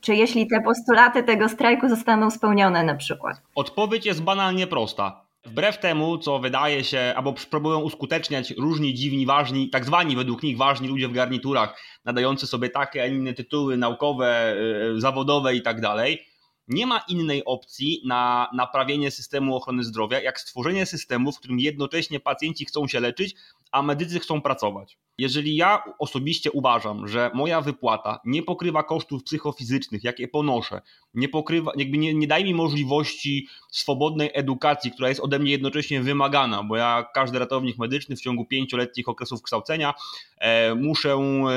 Czy 0.00 0.14
jeśli 0.14 0.46
te 0.46 0.60
postulaty 0.60 1.22
tego 1.22 1.48
strajku 1.48 1.88
zostaną 1.88 2.30
spełnione 2.30 2.82
na 2.82 2.94
przykład? 2.94 3.42
Odpowiedź 3.54 4.06
jest 4.06 4.22
banalnie 4.22 4.66
prosta. 4.66 5.24
Wbrew 5.44 5.78
temu, 5.78 6.18
co 6.18 6.38
wydaje 6.38 6.84
się, 6.84 7.12
albo 7.16 7.34
próbują 7.50 7.80
uskuteczniać 7.80 8.50
różni 8.50 8.94
dziwni, 8.94 9.26
ważni, 9.26 9.70
tak 9.70 9.84
zwani 9.84 10.16
według 10.16 10.42
nich 10.42 10.56
ważni 10.56 10.88
ludzie 10.88 11.08
w 11.08 11.12
garniturach, 11.12 11.82
nadający 12.04 12.46
sobie 12.46 12.70
takie, 12.70 13.02
a 13.02 13.06
inne 13.06 13.34
tytuły 13.34 13.76
naukowe, 13.76 14.56
yy, 14.92 15.00
zawodowe 15.00 15.54
i 15.54 15.62
tak 15.62 15.80
dalej, 15.80 16.26
nie 16.68 16.86
ma 16.86 17.04
innej 17.08 17.44
opcji 17.44 18.02
na 18.06 18.50
naprawienie 18.54 19.10
systemu 19.10 19.56
ochrony 19.56 19.84
zdrowia, 19.84 20.20
jak 20.20 20.40
stworzenie 20.40 20.86
systemu, 20.86 21.32
w 21.32 21.38
którym 21.38 21.60
jednocześnie 21.60 22.20
pacjenci 22.20 22.64
chcą 22.64 22.88
się 22.88 23.00
leczyć, 23.00 23.34
a 23.72 23.82
medycy 23.82 24.18
chcą 24.18 24.40
pracować. 24.40 24.98
Jeżeli 25.18 25.56
ja 25.56 25.82
osobiście 25.98 26.50
uważam, 26.50 27.08
że 27.08 27.30
moja 27.34 27.60
wypłata 27.60 28.20
nie 28.24 28.42
pokrywa 28.42 28.82
kosztów 28.82 29.24
psychofizycznych, 29.24 30.04
jakie 30.04 30.28
ponoszę, 30.28 30.80
nie 31.14 31.28
pokrywa, 31.28 31.72
jakby 31.76 31.98
nie, 31.98 32.14
nie 32.14 32.26
daje 32.26 32.44
mi 32.44 32.54
możliwości 32.54 33.48
swobodnej 33.70 34.30
edukacji, 34.34 34.90
która 34.90 35.08
jest 35.08 35.20
ode 35.20 35.38
mnie 35.38 35.50
jednocześnie 35.50 36.00
wymagana, 36.02 36.62
bo 36.62 36.76
ja, 36.76 37.06
każdy 37.14 37.38
ratownik 37.38 37.78
medyczny 37.78 38.16
w 38.16 38.20
ciągu 38.20 38.44
pięcioletnich 38.44 39.08
okresów 39.08 39.42
kształcenia 39.42 39.94
e, 40.38 40.74
muszę 40.74 41.12
e, 41.12 41.52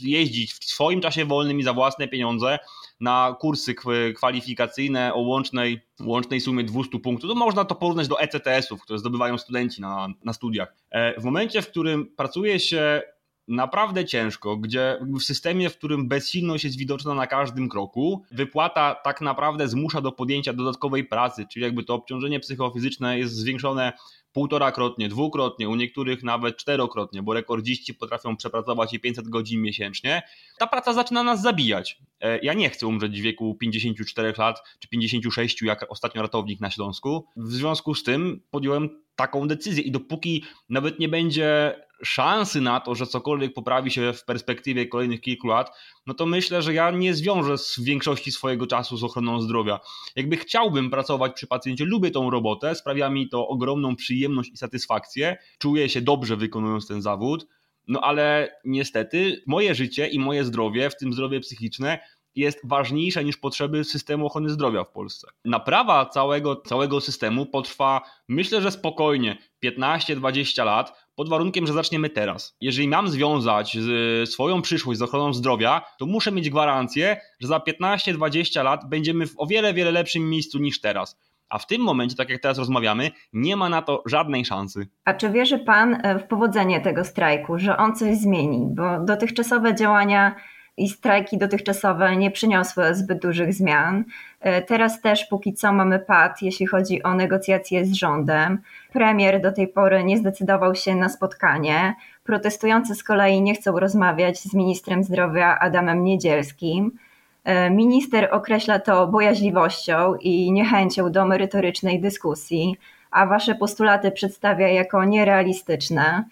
jeździć 0.00 0.52
w 0.52 0.64
swoim 0.64 1.00
czasie 1.00 1.24
wolnym 1.24 1.60
i 1.60 1.62
za 1.62 1.72
własne 1.72 2.08
pieniądze 2.08 2.58
na 3.00 3.36
kursy 3.40 3.74
kwalifikacyjne 4.16 5.14
o 5.14 5.20
łącznej, 5.20 5.80
łącznej 6.04 6.40
sumie 6.40 6.64
200 6.64 6.98
punktów, 6.98 7.30
to 7.30 7.34
można 7.34 7.64
to 7.64 7.74
porównać 7.74 8.08
do 8.08 8.20
ECTS-ów, 8.20 8.82
które 8.82 8.98
zdobywają 8.98 9.38
studenci 9.38 9.80
na, 9.80 10.08
na 10.24 10.32
studiach. 10.32 10.74
E, 10.90 11.20
w 11.20 11.24
momencie, 11.24 11.62
w 11.62 11.68
którym 11.68 12.06
pracuje 12.16 12.60
się 12.60 13.02
naprawdę 13.48 14.04
ciężko, 14.04 14.56
gdzie 14.56 14.98
w 15.00 15.22
systemie, 15.22 15.70
w 15.70 15.78
którym 15.78 16.08
bezsilność 16.08 16.64
jest 16.64 16.78
widoczna 16.78 17.14
na 17.14 17.26
każdym 17.26 17.68
kroku, 17.68 18.22
wypłata 18.30 18.94
tak 18.94 19.20
naprawdę 19.20 19.68
zmusza 19.68 20.00
do 20.00 20.12
podjęcia 20.12 20.52
dodatkowej 20.52 21.04
pracy, 21.04 21.46
czyli 21.52 21.64
jakby 21.64 21.84
to 21.84 21.94
obciążenie 21.94 22.40
psychofizyczne 22.40 23.18
jest 23.18 23.34
zwiększone 23.34 23.92
półtorakrotnie, 24.32 25.08
dwukrotnie, 25.08 25.68
u 25.68 25.74
niektórych 25.74 26.22
nawet 26.22 26.56
czterokrotnie, 26.56 27.22
bo 27.22 27.34
rekordziści 27.34 27.94
potrafią 27.94 28.36
przepracować 28.36 28.94
i 28.94 29.00
500 29.00 29.28
godzin 29.28 29.62
miesięcznie, 29.62 30.22
ta 30.58 30.66
praca 30.66 30.92
zaczyna 30.92 31.22
nas 31.22 31.42
zabijać. 31.42 31.98
E, 32.20 32.38
ja 32.38 32.54
nie 32.54 32.70
chcę 32.70 32.86
umrzeć 32.86 33.20
w 33.20 33.22
wieku 33.22 33.54
54 33.54 34.34
lat 34.38 34.62
czy 34.78 34.88
56, 34.88 35.62
jak 35.62 35.86
ostatnio 35.88 36.22
ratownik 36.22 36.60
na 36.60 36.70
Śląsku. 36.70 37.26
W 37.36 37.52
związku 37.52 37.94
z 37.94 38.02
tym 38.02 38.40
podjąłem 38.50 39.02
taką 39.16 39.48
decyzję 39.48 39.82
i 39.84 39.90
dopóki 39.90 40.44
nawet 40.68 40.98
nie 40.98 41.08
będzie 41.08 41.74
szansy 42.04 42.60
na 42.60 42.80
to, 42.80 42.94
że 42.94 43.06
cokolwiek 43.06 43.54
poprawi 43.54 43.90
się 43.90 44.12
w 44.12 44.24
perspektywie 44.24 44.86
kolejnych 44.86 45.20
kilku 45.20 45.46
lat, 45.46 45.70
no 46.06 46.14
to 46.14 46.26
myślę, 46.26 46.62
że 46.62 46.74
ja 46.74 46.90
nie 46.90 47.14
zwiążę 47.14 47.58
z 47.58 47.80
większości 47.80 48.32
swojego 48.32 48.66
czasu 48.66 48.96
z 48.96 49.04
ochroną 49.04 49.40
zdrowia. 49.40 49.80
Jakby 50.16 50.36
chciałbym 50.36 50.90
pracować 50.90 51.32
przy 51.32 51.46
pacjencie, 51.46 51.84
lubię 51.84 52.10
tą 52.10 52.30
robotę, 52.30 52.74
sprawia 52.74 53.10
mi 53.10 53.28
to 53.28 53.48
ogromną 53.48 53.96
przyjemność 53.96 54.50
i 54.52 54.56
satysfakcję, 54.56 55.36
czuję 55.58 55.88
się 55.88 56.00
dobrze 56.00 56.36
wykonując 56.36 56.86
ten 56.86 57.02
zawód, 57.02 57.46
no 57.88 58.00
ale 58.00 58.56
niestety 58.64 59.42
moje 59.46 59.74
życie 59.74 60.08
i 60.08 60.18
moje 60.18 60.44
zdrowie, 60.44 60.90
w 60.90 60.96
tym 60.96 61.12
zdrowie 61.12 61.40
psychiczne, 61.40 61.98
jest 62.34 62.60
ważniejsza 62.64 63.22
niż 63.22 63.36
potrzeby 63.36 63.84
systemu 63.84 64.26
ochrony 64.26 64.50
zdrowia 64.50 64.84
w 64.84 64.92
Polsce. 64.92 65.28
Naprawa 65.44 66.06
całego, 66.06 66.56
całego 66.56 67.00
systemu 67.00 67.46
potrwa, 67.46 68.00
myślę, 68.28 68.62
że 68.62 68.70
spokojnie 68.70 69.38
15-20 69.64 70.64
lat, 70.64 71.01
pod 71.14 71.28
warunkiem, 71.28 71.66
że 71.66 71.72
zaczniemy 71.72 72.10
teraz. 72.10 72.56
Jeżeli 72.60 72.88
mam 72.88 73.08
związać 73.08 73.78
swoją 74.24 74.62
przyszłość 74.62 74.98
z 74.98 75.02
ochroną 75.02 75.32
zdrowia, 75.34 75.82
to 75.98 76.06
muszę 76.06 76.32
mieć 76.32 76.50
gwarancję, 76.50 77.20
że 77.40 77.48
za 77.48 77.58
15-20 77.58 78.64
lat 78.64 78.88
będziemy 78.88 79.26
w 79.26 79.34
o 79.36 79.46
wiele, 79.46 79.74
wiele 79.74 79.90
lepszym 79.90 80.30
miejscu 80.30 80.58
niż 80.58 80.80
teraz. 80.80 81.18
A 81.48 81.58
w 81.58 81.66
tym 81.66 81.82
momencie, 81.82 82.16
tak 82.16 82.30
jak 82.30 82.40
teraz 82.40 82.58
rozmawiamy, 82.58 83.10
nie 83.32 83.56
ma 83.56 83.68
na 83.68 83.82
to 83.82 84.02
żadnej 84.06 84.44
szansy. 84.44 84.88
A 85.04 85.14
czy 85.14 85.30
wierzy 85.30 85.58
Pan 85.58 85.94
e, 86.02 86.18
w 86.18 86.24
powodzenie 86.24 86.80
tego 86.80 87.04
strajku, 87.04 87.58
że 87.58 87.76
on 87.76 87.96
coś 87.96 88.16
zmieni? 88.16 88.66
Bo 88.70 89.00
dotychczasowe 89.00 89.74
działania 89.74 90.34
i 90.76 90.88
strajki 90.88 91.38
dotychczasowe 91.38 92.16
nie 92.16 92.30
przyniosły 92.30 92.94
zbyt 92.94 93.22
dużych 93.22 93.54
zmian. 93.54 94.04
E, 94.40 94.62
teraz 94.62 95.00
też 95.00 95.24
póki 95.24 95.54
co 95.54 95.72
mamy 95.72 95.98
pad, 95.98 96.42
jeśli 96.42 96.66
chodzi 96.66 97.02
o 97.02 97.14
negocjacje 97.14 97.84
z 97.84 97.92
rządem. 97.92 98.58
Premier 98.92 99.40
do 99.40 99.52
tej 99.52 99.68
pory 99.68 100.04
nie 100.04 100.18
zdecydował 100.18 100.74
się 100.74 100.94
na 100.94 101.08
spotkanie. 101.08 101.94
Protestujący 102.24 102.94
z 102.94 103.04
kolei 103.04 103.42
nie 103.42 103.54
chcą 103.54 103.78
rozmawiać 103.78 104.38
z 104.38 104.54
ministrem 104.54 105.04
zdrowia 105.04 105.58
Adamem 105.58 106.04
Niedzielskim. 106.04 106.98
E, 107.44 107.70
minister 107.70 108.28
określa 108.32 108.78
to 108.78 109.06
bojaźliwością 109.06 110.14
i 110.14 110.52
niechęcią 110.52 111.12
do 111.12 111.26
merytorycznej 111.26 112.00
dyskusji, 112.00 112.76
a 113.10 113.26
wasze 113.26 113.54
postulaty 113.54 114.10
przedstawia 114.10 114.68
jako 114.68 115.04
nierealistyczne. 115.04 116.24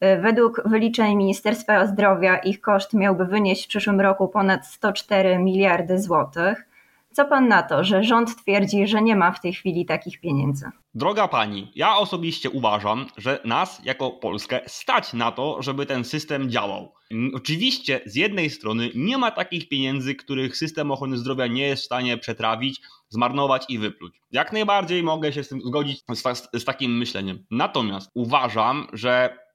E, 0.00 0.20
według 0.20 0.62
wyliczeń 0.64 1.16
Ministerstwa 1.16 1.86
Zdrowia 1.86 2.36
ich 2.36 2.60
koszt 2.60 2.94
miałby 2.94 3.24
wynieść 3.24 3.64
w 3.64 3.68
przyszłym 3.68 4.00
roku 4.00 4.28
ponad 4.28 4.66
104 4.66 5.38
miliardy 5.38 6.02
złotych. 6.02 6.68
Co 7.12 7.24
pan 7.24 7.48
na 7.48 7.62
to, 7.62 7.84
że 7.84 8.04
rząd 8.04 8.36
twierdzi, 8.36 8.86
że 8.86 9.02
nie 9.02 9.16
ma 9.16 9.32
w 9.32 9.40
tej 9.40 9.52
chwili 9.52 9.86
takich 9.86 10.20
pieniędzy? 10.20 10.70
Droga 10.94 11.28
pani, 11.28 11.72
ja 11.74 11.96
osobiście 11.96 12.50
uważam, 12.50 13.06
że 13.16 13.40
nas 13.44 13.80
jako 13.84 14.10
Polskę 14.10 14.60
stać 14.66 15.12
na 15.12 15.32
to, 15.32 15.62
żeby 15.62 15.86
ten 15.86 16.04
system 16.04 16.50
działał. 16.50 16.92
Oczywiście 17.34 18.00
z 18.06 18.14
jednej 18.14 18.50
strony 18.50 18.90
nie 18.94 19.18
ma 19.18 19.30
takich 19.30 19.68
pieniędzy, 19.68 20.14
których 20.14 20.56
system 20.56 20.90
ochrony 20.90 21.18
zdrowia 21.18 21.46
nie 21.46 21.66
jest 21.66 21.82
w 21.82 21.86
stanie 21.86 22.18
przetrawić, 22.18 22.80
zmarnować 23.08 23.64
i 23.68 23.78
wypluć. 23.78 24.20
Jak 24.32 24.52
najbardziej 24.52 25.02
mogę 25.02 25.32
się 25.32 25.44
z 25.44 25.48
tym 25.48 25.60
zgodzić 25.60 26.04
z, 26.14 26.48
z 26.60 26.64
takim 26.64 26.98
myśleniem. 26.98 27.44
Natomiast 27.50 28.10
uważam, 28.14 28.86
że 28.92 29.45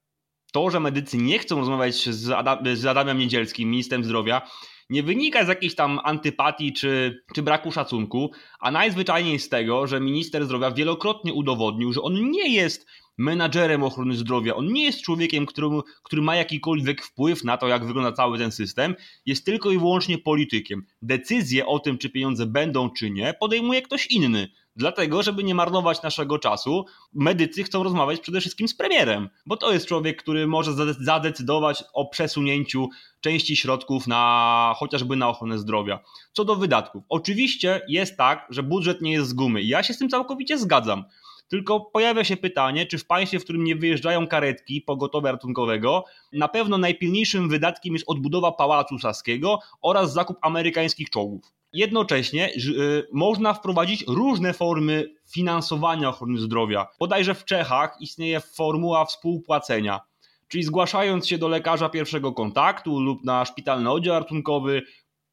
to, 0.51 0.69
że 0.69 0.79
medycy 0.79 1.17
nie 1.17 1.39
chcą 1.39 1.55
rozmawiać 1.55 2.09
z, 2.09 2.29
Adam, 2.29 2.59
z 2.73 2.85
Adamem 2.85 3.17
Niedzielskim, 3.17 3.69
ministrem 3.69 4.03
zdrowia, 4.03 4.41
nie 4.89 5.03
wynika 5.03 5.45
z 5.45 5.47
jakiejś 5.47 5.75
tam 5.75 5.99
antypatii 6.03 6.73
czy, 6.73 7.23
czy 7.35 7.41
braku 7.41 7.71
szacunku, 7.71 8.31
a 8.59 8.71
najzwyczajniej 8.71 9.39
z 9.39 9.49
tego, 9.49 9.87
że 9.87 9.99
minister 9.99 10.45
zdrowia 10.45 10.71
wielokrotnie 10.71 11.33
udowodnił, 11.33 11.93
że 11.93 12.01
on 12.01 12.31
nie 12.31 12.53
jest 12.53 12.87
menadżerem 13.17 13.83
ochrony 13.83 14.15
zdrowia, 14.15 14.55
on 14.55 14.73
nie 14.73 14.83
jest 14.83 15.01
człowiekiem, 15.01 15.45
który, 15.45 15.67
który 16.03 16.21
ma 16.21 16.35
jakikolwiek 16.35 17.05
wpływ 17.05 17.43
na 17.43 17.57
to, 17.57 17.67
jak 17.67 17.85
wygląda 17.85 18.11
cały 18.11 18.37
ten 18.37 18.51
system, 18.51 18.95
jest 19.25 19.45
tylko 19.45 19.71
i 19.71 19.77
wyłącznie 19.77 20.17
politykiem. 20.17 20.85
Decyzje 21.01 21.65
o 21.65 21.79
tym, 21.79 21.97
czy 21.97 22.09
pieniądze 22.09 22.45
będą, 22.45 22.89
czy 22.89 23.09
nie, 23.09 23.33
podejmuje 23.39 23.81
ktoś 23.81 24.07
inny. 24.07 24.47
Dlatego, 24.75 25.23
żeby 25.23 25.43
nie 25.43 25.55
marnować 25.55 26.01
naszego 26.01 26.39
czasu, 26.39 26.85
medycy 27.13 27.63
chcą 27.63 27.83
rozmawiać 27.83 28.19
przede 28.19 28.39
wszystkim 28.39 28.67
z 28.67 28.75
premierem, 28.75 29.29
bo 29.45 29.57
to 29.57 29.73
jest 29.73 29.87
człowiek, 29.87 30.23
który 30.23 30.47
może 30.47 30.73
zadecydować 30.99 31.83
o 31.93 32.05
przesunięciu 32.05 32.89
części 33.21 33.55
środków 33.55 34.07
na 34.07 34.73
chociażby 34.77 35.15
na 35.15 35.29
ochronę 35.29 35.59
zdrowia. 35.59 35.99
Co 36.33 36.45
do 36.45 36.55
wydatków, 36.55 37.03
oczywiście 37.09 37.81
jest 37.87 38.17
tak, 38.17 38.47
że 38.49 38.63
budżet 38.63 39.01
nie 39.01 39.11
jest 39.11 39.29
z 39.29 39.33
gumy 39.33 39.61
ja 39.71 39.83
się 39.83 39.93
z 39.93 39.97
tym 39.97 40.09
całkowicie 40.09 40.57
zgadzam. 40.57 41.03
Tylko 41.47 41.79
pojawia 41.79 42.23
się 42.23 42.37
pytanie, 42.37 42.85
czy 42.85 42.97
w 42.97 43.05
państwie, 43.05 43.39
w 43.39 43.43
którym 43.43 43.63
nie 43.63 43.75
wyjeżdżają 43.75 44.27
karetki 44.27 44.81
pogotowia 44.81 45.31
ratunkowego, 45.31 46.03
na 46.33 46.47
pewno 46.47 46.77
najpilniejszym 46.77 47.49
wydatkiem 47.49 47.93
jest 47.93 48.05
odbudowa 48.07 48.51
Pałacu 48.51 48.99
Saskiego 48.99 49.59
oraz 49.81 50.13
zakup 50.13 50.37
amerykańskich 50.41 51.09
czołgów. 51.09 51.60
Jednocześnie 51.73 52.49
y, 52.55 53.07
można 53.11 53.53
wprowadzić 53.53 54.03
różne 54.07 54.53
formy 54.53 55.13
finansowania 55.29 56.09
ochrony 56.09 56.39
zdrowia. 56.39 56.87
Bodajże 56.99 57.35
w 57.35 57.45
Czechach 57.45 57.97
istnieje 57.99 58.39
formuła 58.39 59.05
współpłacenia, 59.05 59.99
czyli 60.47 60.63
zgłaszając 60.63 61.27
się 61.27 61.37
do 61.37 61.47
lekarza 61.47 61.89
pierwszego 61.89 62.31
kontaktu 62.31 62.99
lub 62.99 63.23
na 63.23 63.45
szpitalny 63.45 63.91
oddział 63.91 64.19
ratunkowy, 64.19 64.81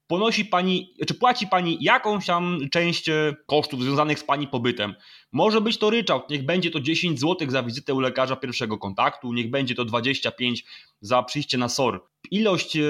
ponosi 0.08 0.44
pani, 0.44 0.94
czy 1.06 1.14
płaci 1.14 1.46
pani 1.46 1.78
jakąś 1.80 2.26
tam 2.26 2.58
część 2.70 3.08
e, 3.08 3.34
kosztów 3.46 3.82
związanych 3.82 4.18
z 4.18 4.24
pani 4.24 4.48
pobytem. 4.48 4.94
Może 5.32 5.60
być 5.60 5.78
to 5.78 5.90
ryczałt, 5.90 6.30
niech 6.30 6.46
będzie 6.46 6.70
to 6.70 6.80
10 6.80 7.20
zł 7.20 7.50
za 7.50 7.62
wizytę 7.62 7.94
u 7.94 8.00
lekarza 8.00 8.36
pierwszego 8.36 8.78
kontaktu, 8.78 9.32
niech 9.32 9.50
będzie 9.50 9.74
to 9.74 9.84
25 9.84 10.64
za 11.00 11.22
przyjście 11.22 11.58
na 11.58 11.68
SOR. 11.68 12.04
Ilość 12.30 12.76
e, 12.76 12.82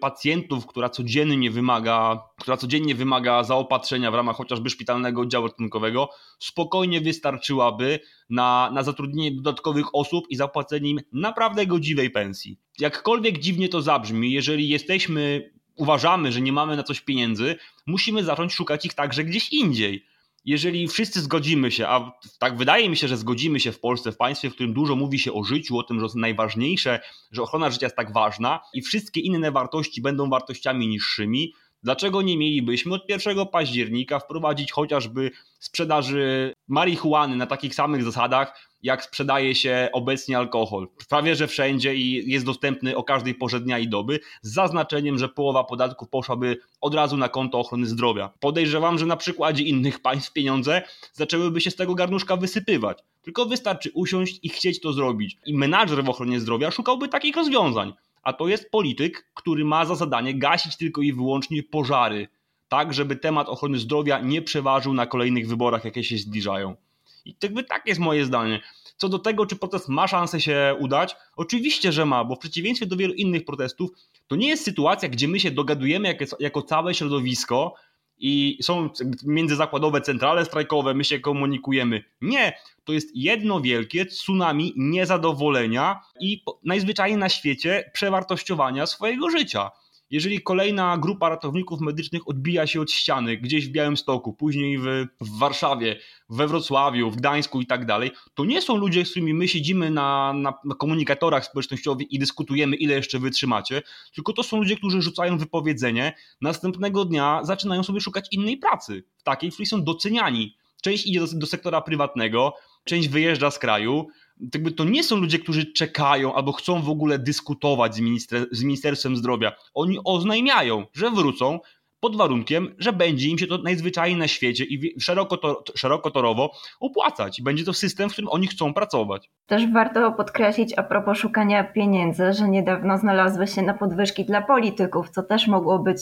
pacjentów, 0.00 0.66
która 0.66 0.88
codziennie 0.88 1.50
wymaga, 1.50 2.22
która 2.40 2.56
codziennie 2.56 2.94
wymaga 2.94 3.44
zaopatrzenia 3.44 4.10
w 4.10 4.14
ramach 4.14 4.36
chociażby 4.36 4.70
szpitalnego 4.70 5.20
oddziału 5.20 5.46
ratunkowego, 5.46 6.08
spokojnie 6.38 7.00
wystarczyłaby 7.00 8.00
na, 8.30 8.70
na 8.74 8.82
zatrudnienie 8.82 9.36
dodatkowych 9.36 9.94
osób 9.94 10.24
i 10.30 10.36
zapłacenie 10.36 10.90
im 10.90 11.00
naprawdę 11.12 11.66
godziwej 11.66 12.10
pensji. 12.10 12.58
Jakkolwiek 12.78 13.38
dziwnie 13.38 13.68
to 13.68 13.82
zabrzmi, 13.82 14.32
jeżeli 14.32 14.68
jesteśmy 14.68 15.55
uważamy, 15.76 16.32
że 16.32 16.40
nie 16.40 16.52
mamy 16.52 16.76
na 16.76 16.82
coś 16.82 17.00
pieniędzy, 17.00 17.56
musimy 17.86 18.24
zacząć 18.24 18.54
szukać 18.54 18.86
ich 18.86 18.94
także 18.94 19.24
gdzieś 19.24 19.52
indziej. 19.52 20.06
Jeżeli 20.44 20.88
wszyscy 20.88 21.20
zgodzimy 21.20 21.70
się, 21.70 21.88
a 21.88 22.12
tak 22.38 22.56
wydaje 22.56 22.88
mi 22.88 22.96
się, 22.96 23.08
że 23.08 23.16
zgodzimy 23.16 23.60
się 23.60 23.72
w 23.72 23.80
Polsce, 23.80 24.12
w 24.12 24.16
państwie, 24.16 24.50
w 24.50 24.54
którym 24.54 24.72
dużo 24.72 24.96
mówi 24.96 25.18
się 25.18 25.32
o 25.32 25.44
życiu, 25.44 25.78
o 25.78 25.82
tym, 25.82 25.98
że 25.98 26.04
jest 26.04 26.14
najważniejsze, 26.14 27.00
że 27.32 27.42
ochrona 27.42 27.70
życia 27.70 27.86
jest 27.86 27.96
tak 27.96 28.12
ważna 28.12 28.60
i 28.74 28.82
wszystkie 28.82 29.20
inne 29.20 29.52
wartości 29.52 30.02
będą 30.02 30.30
wartościami 30.30 30.88
niższymi, 30.88 31.52
Dlaczego 31.86 32.22
nie 32.22 32.38
mielibyśmy 32.38 32.94
od 32.94 33.08
1 33.08 33.46
października 33.46 34.18
wprowadzić 34.18 34.72
chociażby 34.72 35.30
sprzedaży 35.58 36.52
marihuany 36.68 37.36
na 37.36 37.46
takich 37.46 37.74
samych 37.74 38.04
zasadach, 38.04 38.60
jak 38.82 39.04
sprzedaje 39.04 39.54
się 39.54 39.88
obecnie 39.92 40.38
alkohol? 40.38 40.88
Prawie 41.08 41.34
że 41.34 41.46
wszędzie 41.46 41.94
i 41.94 42.30
jest 42.30 42.46
dostępny 42.46 42.96
o 42.96 43.04
każdej 43.04 43.34
porze 43.34 43.60
dnia 43.60 43.78
i 43.78 43.88
doby, 43.88 44.20
z 44.42 44.52
zaznaczeniem, 44.52 45.18
że 45.18 45.28
połowa 45.28 45.64
podatków 45.64 46.08
poszłaby 46.08 46.58
od 46.80 46.94
razu 46.94 47.16
na 47.16 47.28
konto 47.28 47.58
ochrony 47.58 47.86
zdrowia. 47.86 48.32
Podejrzewam, 48.40 48.98
że 48.98 49.06
na 49.06 49.16
przykładzie 49.16 49.62
innych 49.62 50.02
państw 50.02 50.32
pieniądze 50.32 50.82
zaczęłyby 51.12 51.60
się 51.60 51.70
z 51.70 51.76
tego 51.76 51.94
garnuszka 51.94 52.36
wysypywać. 52.36 52.98
Tylko 53.22 53.46
wystarczy 53.46 53.90
usiąść 53.94 54.38
i 54.42 54.48
chcieć 54.48 54.80
to 54.80 54.92
zrobić. 54.92 55.36
I 55.46 55.54
menadżer 55.54 56.04
w 56.04 56.08
ochronie 56.08 56.40
zdrowia 56.40 56.70
szukałby 56.70 57.08
takich 57.08 57.36
rozwiązań 57.36 57.92
a 58.26 58.32
to 58.32 58.48
jest 58.48 58.70
polityk, 58.70 59.30
który 59.34 59.64
ma 59.64 59.84
za 59.84 59.94
zadanie 59.94 60.34
gasić 60.34 60.76
tylko 60.76 61.02
i 61.02 61.12
wyłącznie 61.12 61.62
pożary, 61.62 62.28
tak 62.68 62.94
żeby 62.94 63.16
temat 63.16 63.48
ochrony 63.48 63.78
zdrowia 63.78 64.20
nie 64.20 64.42
przeważył 64.42 64.94
na 64.94 65.06
kolejnych 65.06 65.48
wyborach, 65.48 65.84
jakie 65.84 66.04
się 66.04 66.18
zbliżają. 66.18 66.76
I 67.24 67.36
jakby 67.42 67.64
tak 67.64 67.86
jest 67.86 68.00
moje 68.00 68.24
zdanie. 68.24 68.60
Co 68.96 69.08
do 69.08 69.18
tego, 69.18 69.46
czy 69.46 69.56
protest 69.56 69.88
ma 69.88 70.08
szansę 70.08 70.40
się 70.40 70.76
udać, 70.78 71.16
oczywiście, 71.36 71.92
że 71.92 72.06
ma, 72.06 72.24
bo 72.24 72.34
w 72.34 72.38
przeciwieństwie 72.38 72.86
do 72.86 72.96
wielu 72.96 73.14
innych 73.14 73.44
protestów, 73.44 73.90
to 74.26 74.36
nie 74.36 74.48
jest 74.48 74.64
sytuacja, 74.64 75.08
gdzie 75.08 75.28
my 75.28 75.40
się 75.40 75.50
dogadujemy 75.50 76.08
jako, 76.08 76.24
jako 76.40 76.62
całe 76.62 76.94
środowisko 76.94 77.74
i 78.18 78.58
są 78.62 78.90
międzyzakładowe 79.24 80.00
centrale 80.00 80.44
strajkowe, 80.44 80.94
my 80.94 81.04
się 81.04 81.20
komunikujemy. 81.20 82.04
Nie, 82.20 82.58
to 82.84 82.92
jest 82.92 83.16
jedno 83.16 83.60
wielkie 83.60 84.06
tsunami 84.06 84.72
niezadowolenia 84.76 86.00
i 86.20 86.42
najzwyczajniej 86.64 87.18
na 87.18 87.28
świecie 87.28 87.90
przewartościowania 87.94 88.86
swojego 88.86 89.30
życia 89.30 89.70
jeżeli 90.10 90.42
kolejna 90.42 90.98
grupa 90.98 91.28
ratowników 91.28 91.80
medycznych 91.80 92.28
odbija 92.28 92.66
się 92.66 92.80
od 92.80 92.90
ściany 92.90 93.36
gdzieś 93.36 93.68
w 93.68 93.72
Białymstoku, 93.72 94.32
później 94.32 94.78
w, 94.78 94.84
w 95.20 95.38
Warszawie, 95.38 95.96
we 96.28 96.48
Wrocławiu, 96.48 97.10
w 97.10 97.16
Gdańsku 97.16 97.60
i 97.60 97.66
tak 97.66 97.86
dalej, 97.86 98.10
to 98.34 98.44
nie 98.44 98.62
są 98.62 98.76
ludzie, 98.76 99.04
z 99.04 99.10
którymi 99.10 99.34
my 99.34 99.48
siedzimy 99.48 99.90
na, 99.90 100.32
na, 100.64 100.74
komunikatorach 100.74 101.44
społecznościowych 101.44 102.12
i 102.12 102.18
dyskutujemy, 102.18 102.76
ile 102.76 102.94
jeszcze 102.94 103.18
wytrzymacie, 103.18 103.82
tylko 104.14 104.32
to 104.32 104.42
są 104.42 104.56
ludzie, 104.56 104.76
którzy 104.76 105.02
rzucają 105.02 105.38
wypowiedzenie, 105.38 106.14
następnego 106.40 107.04
dnia 107.04 107.40
zaczynają 107.44 107.82
sobie 107.82 108.00
szukać 108.00 108.28
innej 108.32 108.56
pracy, 108.56 109.04
takiej, 109.24 109.50
w 109.50 109.54
której 109.54 109.66
są 109.66 109.84
doceniani. 109.84 110.56
Część 110.82 111.06
idzie 111.06 111.20
do, 111.20 111.26
do 111.32 111.46
sektora 111.46 111.80
prywatnego, 111.80 112.54
część 112.84 113.08
wyjeżdża 113.08 113.50
z 113.50 113.58
kraju, 113.58 114.06
jakby 114.40 114.72
to 114.72 114.84
nie 114.84 115.04
są 115.04 115.16
ludzie, 115.16 115.38
którzy 115.38 115.72
czekają 115.72 116.34
albo 116.34 116.52
chcą 116.52 116.82
w 116.82 116.90
ogóle 116.90 117.18
dyskutować 117.18 117.94
z, 117.94 118.00
minister, 118.00 118.46
z 118.52 118.62
Ministerstwem 118.62 119.16
Zdrowia. 119.16 119.52
Oni 119.74 119.98
oznajmiają, 120.04 120.86
że 120.92 121.10
wrócą 121.10 121.60
pod 122.00 122.16
warunkiem, 122.16 122.74
że 122.78 122.92
będzie 122.92 123.28
im 123.28 123.38
się 123.38 123.46
to 123.46 123.58
najzwyczajniej 123.58 124.18
na 124.18 124.28
świecie 124.28 124.64
i 124.64 125.00
szeroko 125.00 125.36
to, 125.36 125.64
szerokotorowo 125.74 126.50
opłacać. 126.80 127.42
Będzie 127.42 127.64
to 127.64 127.72
system, 127.72 128.08
w 128.08 128.12
którym 128.12 128.30
oni 128.30 128.46
chcą 128.46 128.74
pracować. 128.74 129.30
Też 129.46 129.72
warto 129.72 130.12
podkreślić 130.12 130.78
a 130.78 130.82
propos 130.82 131.18
szukania 131.18 131.64
pieniędzy, 131.64 132.32
że 132.32 132.48
niedawno 132.48 132.98
znalazły 132.98 133.46
się 133.46 133.62
na 133.62 133.74
podwyżki 133.74 134.24
dla 134.24 134.42
polityków, 134.42 135.10
co 135.10 135.22
też 135.22 135.46
mogło 135.46 135.78
być 135.78 135.98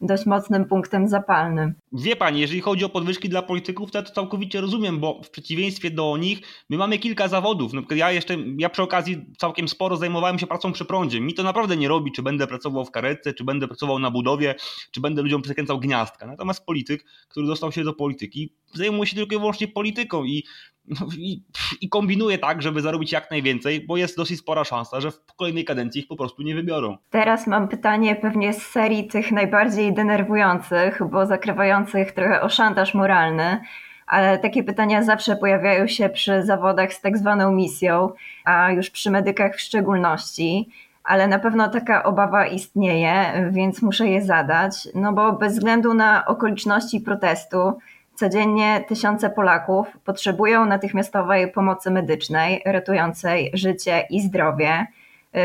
dość 0.00 0.26
mocnym 0.26 0.64
punktem 0.64 1.08
zapalnym. 1.08 1.74
Wie 1.92 2.16
pani, 2.16 2.40
jeżeli 2.40 2.60
chodzi 2.60 2.84
o 2.84 2.88
podwyżki 2.88 3.28
dla 3.28 3.42
polityków, 3.42 3.90
to 3.90 3.98
ja 3.98 4.02
to 4.02 4.12
całkowicie 4.12 4.60
rozumiem, 4.60 5.00
bo 5.00 5.22
w 5.22 5.30
przeciwieństwie 5.30 5.90
do 5.90 6.16
nich 6.16 6.38
my 6.70 6.76
mamy 6.76 6.98
kilka 6.98 7.28
zawodów. 7.28 7.72
Na 7.72 7.80
przykład 7.80 7.98
ja 7.98 8.12
jeszcze, 8.12 8.36
ja 8.58 8.68
przy 8.68 8.82
okazji 8.82 9.26
całkiem 9.38 9.68
sporo 9.68 9.96
zajmowałem 9.96 10.38
się 10.38 10.46
pracą 10.46 10.72
przy 10.72 10.84
prądzie. 10.84 11.20
Mi 11.20 11.34
to 11.34 11.42
naprawdę 11.42 11.76
nie 11.76 11.88
robi, 11.88 12.12
czy 12.12 12.22
będę 12.22 12.46
pracował 12.46 12.84
w 12.84 12.90
karetce, 12.90 13.34
czy 13.34 13.44
będę 13.44 13.66
pracował 13.66 13.98
na 13.98 14.10
budowie, 14.10 14.54
czy 14.90 15.00
będę 15.00 15.22
ludziom 15.22 15.42
przekręcał 15.42 15.80
gniazdka. 15.80 16.26
Natomiast 16.26 16.66
polityk, 16.66 17.04
który 17.28 17.46
dostał 17.46 17.72
się 17.72 17.84
do 17.84 17.92
polityki, 17.92 18.52
zajmuje 18.74 19.06
się 19.06 19.16
tylko 19.16 19.34
i 19.34 19.38
wyłącznie 19.38 19.68
polityką 19.68 20.24
i 20.24 20.44
no 20.44 20.75
i, 21.18 21.42
i 21.80 21.88
kombinuje 21.88 22.38
tak, 22.38 22.62
żeby 22.62 22.80
zarobić 22.80 23.12
jak 23.12 23.30
najwięcej, 23.30 23.86
bo 23.86 23.96
jest 23.96 24.16
dosyć 24.16 24.38
spora 24.38 24.64
szansa, 24.64 25.00
że 25.00 25.10
w 25.10 25.34
kolejnej 25.36 25.64
kadencji 25.64 26.00
ich 26.00 26.08
po 26.08 26.16
prostu 26.16 26.42
nie 26.42 26.54
wybiorą. 26.54 26.96
Teraz 27.10 27.46
mam 27.46 27.68
pytanie 27.68 28.16
pewnie 28.16 28.52
z 28.52 28.62
serii 28.62 29.06
tych 29.06 29.32
najbardziej 29.32 29.94
denerwujących, 29.94 31.02
bo 31.10 31.26
zakrywających 31.26 32.12
trochę 32.12 32.40
o 32.40 32.48
szantaż 32.48 32.94
moralny 32.94 33.60
ale 34.06 34.38
takie 34.38 34.64
pytania 34.64 35.02
zawsze 35.02 35.36
pojawiają 35.36 35.86
się 35.86 36.08
przy 36.08 36.42
zawodach 36.42 36.92
z 36.92 37.00
tak 37.00 37.18
zwaną 37.18 37.52
misją, 37.52 38.12
a 38.44 38.70
już 38.70 38.90
przy 38.90 39.10
medykach 39.10 39.56
w 39.56 39.60
szczególności. 39.60 40.68
Ale 41.04 41.28
na 41.28 41.38
pewno 41.38 41.68
taka 41.68 42.02
obawa 42.02 42.46
istnieje, 42.46 43.48
więc 43.52 43.82
muszę 43.82 44.08
je 44.08 44.22
zadać, 44.22 44.88
no 44.94 45.12
bo 45.12 45.32
bez 45.32 45.52
względu 45.52 45.94
na 45.94 46.26
okoliczności 46.26 47.00
protestu, 47.00 47.78
Codziennie 48.16 48.84
tysiące 48.88 49.30
Polaków 49.30 49.86
potrzebują 50.04 50.66
natychmiastowej 50.66 51.52
pomocy 51.52 51.90
medycznej 51.90 52.62
ratującej 52.66 53.50
życie 53.54 54.06
i 54.10 54.20
zdrowie. 54.20 54.86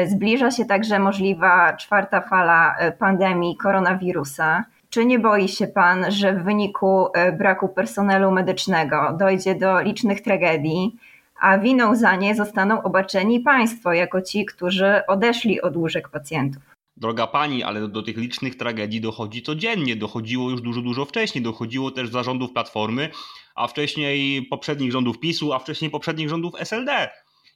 Zbliża 0.06 0.52
się 0.52 0.66
także 0.66 1.00
możliwa 1.00 1.74
czwarta 1.74 2.22
fala 2.22 2.76
pandemii 3.00 3.58
koronawirusa. 3.58 4.66
Czy 4.90 5.06
nie 5.06 5.20
boi 5.20 5.48
się 5.48 5.68
Pan, 5.68 6.12
że 6.12 6.34
w 6.34 6.44
wyniku 6.44 7.08
braku 7.38 7.70
personelu 7.70 8.32
medycznego 8.32 9.16
dojdzie 9.20 9.56
do 9.56 9.82
licznych 9.82 10.22
tragedii, 10.22 10.96
a 11.42 11.58
winą 11.58 11.96
za 11.96 12.16
nie 12.16 12.36
zostaną 12.36 12.84
obarczeni 12.84 13.40
Państwo 13.40 13.94
jako 13.94 14.22
ci, 14.22 14.46
którzy 14.46 15.06
odeszli 15.08 15.62
od 15.62 15.78
łóżek 15.78 16.10
pacjentów? 16.10 16.71
Droga 17.02 17.28
pani, 17.28 17.64
ale 17.64 17.82
do, 17.82 17.88
do, 17.88 18.04
tych 18.04 18.18
licznych 18.18 18.58
tragedii 18.58 19.02
dochodzi 19.02 19.42
codziennie, 19.42 19.96
dochodziło 19.96 20.50
już 20.50 20.62
dużo, 20.62 20.82
dużo 20.82 21.06
wcześniej, 21.06 21.44
dochodziło 21.44 21.92
też 21.92 22.10
za 22.10 22.24
rządów 22.24 22.54
Platformy, 22.54 23.10
a 23.56 23.68
wcześniej 23.68 24.46
poprzednich 24.46 24.92
rządów 24.92 25.20
PiSu, 25.20 25.54
a 25.54 25.60
wcześniej 25.60 25.92
poprzednich 25.92 26.30
rządów 26.30 26.54
SLD 26.58 27.10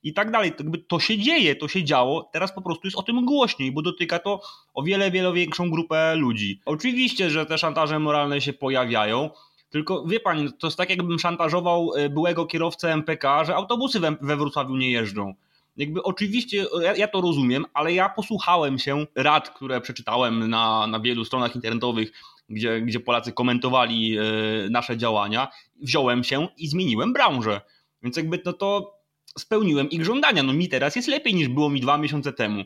i 0.04 0.14
tak 0.14 0.32
dalej. 0.32 0.52
To 0.88 1.00
się 1.00 1.18
dzieje, 1.18 1.56
to 1.56 1.68
się 1.68 1.84
działo, 1.84 2.30
teraz 2.34 2.54
po 2.54 2.62
prostu 2.62 2.88
jest 2.88 2.98
o 2.98 3.04
tym 3.04 3.26
głośniej, 3.26 3.72
bo 3.72 3.82
dotyka 3.82 4.20
to 4.20 4.42
o 4.74 4.84
wiele, 4.84 5.12
wiele 5.12 5.34
większą 5.34 5.70
grupę 5.70 6.16
ludzi. 6.16 6.60
Oczywiście, 6.66 7.30
że 7.30 7.46
te 7.46 7.58
szantaże 7.58 8.00
moralne 8.00 8.42
się 8.42 8.54
pojawiają, 8.54 9.30
tylko 9.70 10.06
wie 10.06 10.20
pani, 10.20 10.50
to 10.60 10.68
jest 10.68 10.78
tak 10.78 10.90
jakbym 10.90 11.20
szantażował 11.20 11.92
e, 11.96 12.10
byłego 12.10 12.46
kierowcę 12.46 12.94
MPK, 12.94 13.46
że 13.46 13.56
autobusy 13.56 14.00
we 14.22 14.38
Wrocławiu 14.38 14.76
nie 14.76 14.92
jeżdżą 14.92 15.34
jakby 15.78 16.04
oczywiście 16.04 16.66
ja, 16.82 16.96
ja, 16.96 17.08
to 17.08 17.22
rozumiem, 17.22 17.66
ale 17.74 17.94
ja 17.94 18.10
posłuchałem 18.10 18.80
się 18.80 19.06
rad, 19.16 19.50
które 19.50 19.82
przeczytałem 19.82 20.50
na, 20.50 20.88
na 20.88 21.00
wielu 21.00 21.26
stronach 21.26 21.56
internetowych, 21.56 22.12
gdzie, 22.50 22.82
gdzie 22.82 23.00
Polacy 23.00 23.32
komentowali 23.32 24.18
e, 24.18 24.22
nasze 24.70 24.98
działania, 24.98 25.48
wziąłem 25.82 26.24
się 26.24 26.48
i 26.58 26.68
zmieniłem 26.68 27.14
branżę. 27.14 27.62
Więc 28.04 28.18
jakby 28.18 28.42
no 28.46 28.54
to 28.54 28.96
spełniłem 29.40 29.90
ich 29.90 30.06
żądania. 30.06 30.44
No 30.44 30.54
mi 30.54 30.70
teraz 30.70 30.96
jest 30.96 31.08
lepiej 31.08 31.36
niż 31.36 31.48
było 31.48 31.70
mi 31.70 31.82
dwa 31.82 31.98
miesiące 31.98 32.34
temu. 32.34 32.64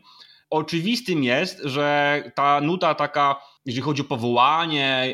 Oczywistym 0.50 1.24
jest, 1.24 1.62
że 1.64 2.24
ta 2.36 2.62
nuta 2.62 2.96
taka, 2.96 3.36
jeżeli 3.66 3.82
chodzi 3.82 4.02
o 4.02 4.06
powołanie, 4.06 5.14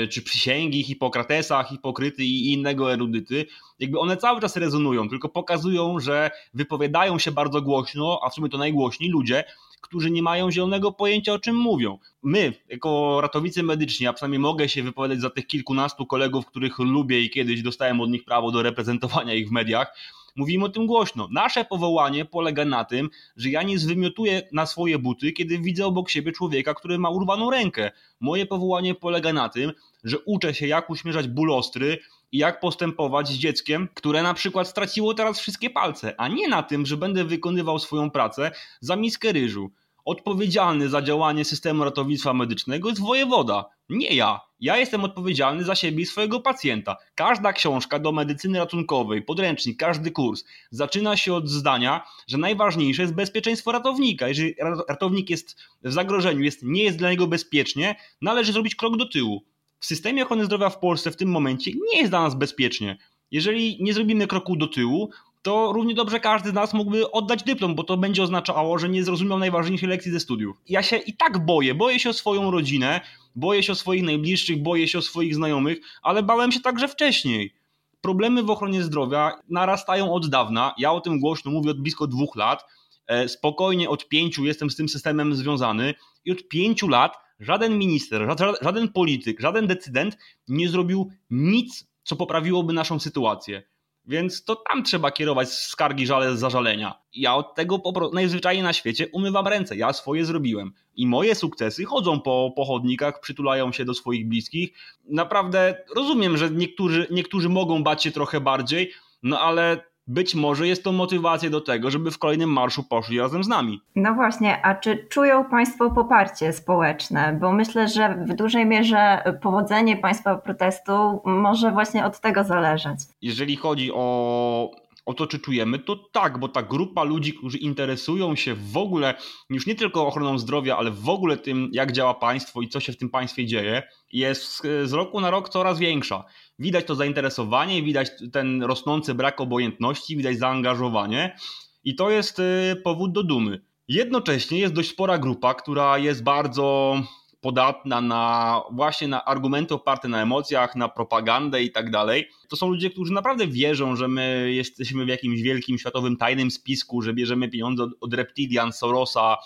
yy, 0.00 0.08
czy 0.08 0.22
przysięgi 0.22 0.82
Hipokratesa, 0.82 1.62
Hipokryty 1.64 2.24
i 2.24 2.52
innego 2.52 2.92
erudyty, 2.92 3.46
jakby 3.78 3.98
one 3.98 4.16
cały 4.16 4.40
czas 4.40 4.56
rezonują, 4.56 5.08
tylko 5.08 5.28
pokazują, 5.28 6.00
że 6.00 6.30
wypowiadają 6.54 7.18
się 7.18 7.32
bardzo 7.32 7.62
głośno, 7.62 8.20
a 8.24 8.30
w 8.30 8.34
sumie 8.34 8.48
to 8.48 8.58
najgłośniej 8.58 9.10
ludzie, 9.10 9.44
którzy 9.80 10.10
nie 10.10 10.22
mają 10.22 10.50
zielonego 10.50 10.92
pojęcia 10.92 11.32
o 11.32 11.38
czym 11.38 11.56
mówią. 11.56 11.98
My, 12.22 12.54
jako 12.68 13.20
ratownicy 13.20 13.62
medyczni, 13.62 14.06
a 14.06 14.12
przynajmniej 14.12 14.38
mogę 14.38 14.68
się 14.68 14.82
wypowiadać 14.82 15.20
za 15.20 15.30
tych 15.30 15.46
kilkunastu 15.46 16.06
kolegów, 16.06 16.46
których 16.46 16.78
lubię 16.78 17.20
i 17.20 17.30
kiedyś 17.30 17.62
dostałem 17.62 18.00
od 18.00 18.10
nich 18.10 18.24
prawo 18.24 18.52
do 18.52 18.62
reprezentowania 18.62 19.34
ich 19.34 19.48
w 19.48 19.52
mediach, 19.52 19.94
Mówimy 20.36 20.64
o 20.64 20.68
tym 20.68 20.86
głośno. 20.86 21.28
Nasze 21.30 21.64
powołanie 21.64 22.24
polega 22.24 22.64
na 22.64 22.84
tym, 22.84 23.10
że 23.36 23.50
ja 23.50 23.62
nie 23.62 23.78
zwymiotuję 23.78 24.42
na 24.52 24.66
swoje 24.66 24.98
buty, 24.98 25.32
kiedy 25.32 25.58
widzę 25.58 25.86
obok 25.86 26.10
siebie 26.10 26.32
człowieka, 26.32 26.74
który 26.74 26.98
ma 26.98 27.10
urwaną 27.10 27.50
rękę. 27.50 27.90
Moje 28.20 28.46
powołanie 28.46 28.94
polega 28.94 29.32
na 29.32 29.48
tym, 29.48 29.72
że 30.04 30.18
uczę 30.18 30.54
się, 30.54 30.66
jak 30.66 30.90
uśmierzać 30.90 31.28
ból 31.28 31.52
ostry, 31.52 31.98
i 32.32 32.38
jak 32.38 32.60
postępować 32.60 33.28
z 33.28 33.32
dzieckiem, 33.32 33.88
które 33.94 34.22
na 34.22 34.34
przykład 34.34 34.68
straciło 34.68 35.14
teraz 35.14 35.40
wszystkie 35.40 35.70
palce, 35.70 36.14
a 36.20 36.28
nie 36.28 36.48
na 36.48 36.62
tym, 36.62 36.86
że 36.86 36.96
będę 36.96 37.24
wykonywał 37.24 37.78
swoją 37.78 38.10
pracę 38.10 38.50
za 38.80 38.96
miskę 38.96 39.32
ryżu. 39.32 39.70
Odpowiedzialny 40.04 40.88
za 40.88 41.02
działanie 41.02 41.44
systemu 41.44 41.84
ratownictwa 41.84 42.34
medycznego 42.34 42.88
jest 42.88 43.00
wojewoda, 43.00 43.64
nie 43.88 44.14
ja. 44.14 44.40
Ja 44.60 44.76
jestem 44.76 45.04
odpowiedzialny 45.04 45.64
za 45.64 45.74
siebie 45.74 46.02
i 46.02 46.06
swojego 46.06 46.40
pacjenta. 46.40 46.96
Każda 47.14 47.52
książka 47.52 47.98
do 47.98 48.12
medycyny 48.12 48.58
ratunkowej, 48.58 49.22
podręcznik, 49.22 49.78
każdy 49.78 50.10
kurs 50.10 50.44
zaczyna 50.70 51.16
się 51.16 51.34
od 51.34 51.48
zdania, 51.48 52.04
że 52.26 52.38
najważniejsze 52.38 53.02
jest 53.02 53.14
bezpieczeństwo 53.14 53.72
ratownika. 53.72 54.28
Jeżeli 54.28 54.54
ratownik 54.88 55.30
jest 55.30 55.56
w 55.82 55.92
zagrożeniu, 55.92 56.40
jest, 56.40 56.62
nie 56.62 56.84
jest 56.84 56.98
dla 56.98 57.10
niego 57.10 57.26
bezpiecznie, 57.26 57.96
należy 58.22 58.52
zrobić 58.52 58.74
krok 58.74 58.96
do 58.96 59.08
tyłu 59.08 59.44
w 59.82 59.86
systemie 59.86 60.22
ochrony 60.22 60.44
zdrowia 60.44 60.70
w 60.70 60.78
Polsce 60.78 61.10
w 61.10 61.16
tym 61.16 61.28
momencie 61.28 61.70
nie 61.92 61.98
jest 61.98 62.10
dla 62.10 62.22
nas 62.22 62.34
bezpiecznie. 62.34 62.98
Jeżeli 63.30 63.78
nie 63.80 63.94
zrobimy 63.94 64.26
kroku 64.26 64.56
do 64.56 64.66
tyłu, 64.66 65.10
to 65.42 65.72
równie 65.72 65.94
dobrze 65.94 66.20
każdy 66.20 66.50
z 66.50 66.52
nas 66.52 66.74
mógłby 66.74 67.10
oddać 67.10 67.42
dyplom, 67.42 67.74
bo 67.74 67.84
to 67.84 67.96
będzie 67.96 68.22
oznaczało, 68.22 68.78
że 68.78 68.88
nie 68.88 69.04
zrozumiał 69.04 69.38
najważniejszej 69.38 69.88
lekcji 69.88 70.12
ze 70.12 70.20
studiów. 70.20 70.56
Ja 70.68 70.82
się 70.82 70.96
i 70.96 71.16
tak 71.16 71.44
boję, 71.44 71.74
boję 71.74 72.00
się 72.00 72.10
o 72.10 72.12
swoją 72.12 72.50
rodzinę, 72.50 73.00
boję 73.36 73.62
się 73.62 73.72
o 73.72 73.74
swoich 73.74 74.02
najbliższych, 74.02 74.62
boję 74.62 74.88
się 74.88 74.98
o 74.98 75.02
swoich 75.02 75.34
znajomych, 75.34 75.78
ale 76.02 76.22
bałem 76.22 76.52
się 76.52 76.60
także 76.60 76.88
wcześniej. 76.88 77.54
Problemy 78.00 78.42
w 78.42 78.50
ochronie 78.50 78.82
zdrowia 78.82 79.32
narastają 79.48 80.12
od 80.12 80.28
dawna. 80.28 80.74
Ja 80.78 80.92
o 80.92 81.00
tym 81.00 81.20
głośno 81.20 81.50
mówię 81.50 81.70
od 81.70 81.80
blisko 81.80 82.06
dwóch 82.06 82.36
lat. 82.36 82.64
E, 83.06 83.28
spokojnie 83.28 83.88
od 83.88 84.08
pięciu 84.08 84.44
jestem 84.44 84.70
z 84.70 84.76
tym 84.76 84.88
systemem 84.88 85.34
związany 85.34 85.94
i 86.24 86.32
od 86.32 86.48
pięciu 86.48 86.88
lat 86.88 87.16
żaden 87.40 87.78
minister, 87.78 88.36
żaden 88.62 88.88
polityk, 88.88 89.40
żaden 89.40 89.66
decydent 89.66 90.16
nie 90.48 90.68
zrobił 90.68 91.10
nic, 91.30 91.86
co 92.02 92.16
poprawiłoby 92.16 92.72
naszą 92.72 93.00
sytuację. 93.00 93.62
Więc 94.06 94.44
to 94.44 94.56
tam 94.56 94.82
trzeba 94.82 95.10
kierować 95.10 95.52
skargi, 95.52 96.06
żale, 96.06 96.36
zażalenia. 96.36 97.02
Ja 97.14 97.34
od 97.34 97.54
tego 97.54 97.78
po 97.78 97.92
prostu 97.92 98.14
najzwyczajniej 98.14 98.62
na 98.62 98.72
świecie 98.72 99.08
umywam 99.12 99.46
ręce. 99.46 99.76
Ja 99.76 99.92
swoje 99.92 100.24
zrobiłem. 100.24 100.72
I 100.96 101.06
moje 101.06 101.34
sukcesy 101.34 101.84
chodzą 101.84 102.20
po, 102.20 102.52
po 102.56 102.64
chodnikach, 102.64 103.20
przytulają 103.20 103.72
się 103.72 103.84
do 103.84 103.94
swoich 103.94 104.28
bliskich. 104.28 104.72
Naprawdę 105.04 105.84
rozumiem, 105.96 106.36
że 106.36 106.50
niektórzy, 106.50 107.06
niektórzy 107.10 107.48
mogą 107.48 107.82
bać 107.82 108.02
się 108.02 108.10
trochę 108.10 108.40
bardziej, 108.40 108.92
no 109.22 109.40
ale 109.40 109.91
być 110.12 110.34
może 110.34 110.68
jest 110.68 110.84
to 110.84 110.92
motywacja 110.92 111.50
do 111.50 111.60
tego, 111.60 111.90
żeby 111.90 112.10
w 112.10 112.18
kolejnym 112.18 112.50
marszu 112.50 112.82
poszli 112.82 113.18
razem 113.18 113.44
z 113.44 113.48
nami. 113.48 113.80
No 113.96 114.14
właśnie, 114.14 114.66
a 114.66 114.74
czy 114.74 115.06
czują 115.10 115.44
Państwo 115.44 115.90
poparcie 115.90 116.52
społeczne? 116.52 117.38
Bo 117.40 117.52
myślę, 117.52 117.88
że 117.88 118.24
w 118.28 118.34
dużej 118.34 118.66
mierze 118.66 119.22
powodzenie 119.42 119.96
Państwa 119.96 120.36
protestu 120.36 121.20
może 121.24 121.70
właśnie 121.70 122.04
od 122.04 122.20
tego 122.20 122.44
zależeć. 122.44 122.98
Jeżeli 123.22 123.56
chodzi 123.56 123.92
o 123.92 124.82
o 125.06 125.14
to, 125.14 125.26
czy 125.26 125.38
czujemy, 125.38 125.78
to 125.78 125.96
tak, 125.96 126.38
bo 126.38 126.48
ta 126.48 126.62
grupa 126.62 127.02
ludzi, 127.02 127.34
którzy 127.34 127.58
interesują 127.58 128.36
się 128.36 128.54
w 128.54 128.76
ogóle 128.76 129.14
już 129.50 129.66
nie 129.66 129.74
tylko 129.74 130.06
ochroną 130.06 130.38
zdrowia, 130.38 130.76
ale 130.76 130.90
w 130.90 131.08
ogóle 131.08 131.36
tym, 131.36 131.70
jak 131.72 131.92
działa 131.92 132.14
państwo 132.14 132.62
i 132.62 132.68
co 132.68 132.80
się 132.80 132.92
w 132.92 132.96
tym 132.96 133.10
państwie 133.10 133.46
dzieje, 133.46 133.82
jest 134.12 134.62
z 134.84 134.92
roku 134.92 135.20
na 135.20 135.30
rok 135.30 135.48
coraz 135.48 135.78
większa. 135.78 136.24
Widać 136.58 136.84
to 136.84 136.94
zainteresowanie, 136.94 137.82
widać 137.82 138.10
ten 138.32 138.62
rosnący 138.62 139.14
brak 139.14 139.40
obojętności, 139.40 140.16
widać 140.16 140.38
zaangażowanie 140.38 141.36
i 141.84 141.94
to 141.94 142.10
jest 142.10 142.38
y, 142.38 142.76
powód 142.84 143.12
do 143.12 143.22
dumy. 143.22 143.60
Jednocześnie 143.88 144.58
jest 144.58 144.74
dość 144.74 144.90
spora 144.90 145.18
grupa, 145.18 145.54
która 145.54 145.98
jest 145.98 146.22
bardzo 146.22 146.96
podatna 147.40 148.00
na 148.00 148.62
właśnie 148.72 149.08
na 149.08 149.24
argumenty 149.24 149.74
oparte 149.74 150.08
na 150.08 150.22
emocjach, 150.22 150.76
na 150.76 150.88
propagandę 150.88 151.62
i 151.62 151.72
tak 151.72 151.90
dalej. 151.90 152.28
To 152.48 152.56
są 152.56 152.70
ludzie, 152.70 152.90
którzy 152.90 153.12
naprawdę 153.12 153.46
wierzą, 153.46 153.96
że 153.96 154.08
my 154.08 154.52
jesteśmy 154.52 155.04
w 155.04 155.08
jakimś 155.08 155.42
wielkim 155.42 155.78
światowym 155.78 156.16
tajnym 156.16 156.50
spisku, 156.50 157.02
że 157.02 157.14
bierzemy 157.14 157.48
pieniądze 157.48 157.82
od, 157.82 157.90
od 158.00 158.14
Reptilian, 158.14 158.72
Sorosa. 158.72 159.36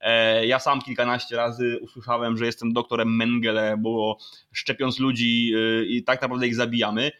E, 0.00 0.46
ja 0.46 0.58
sam 0.58 0.82
kilkanaście 0.82 1.36
razy 1.36 1.78
usłyszałem, 1.82 2.36
że 2.36 2.46
jestem 2.46 2.72
doktorem 2.72 3.16
Mengele, 3.16 3.76
bo 3.78 4.18
szczepiąc 4.52 4.98
ludzi 4.98 5.52
e, 5.54 5.84
i 5.84 6.04
tak 6.04 6.22
naprawdę 6.22 6.46
ich 6.46 6.54
zabijamy. 6.54 7.12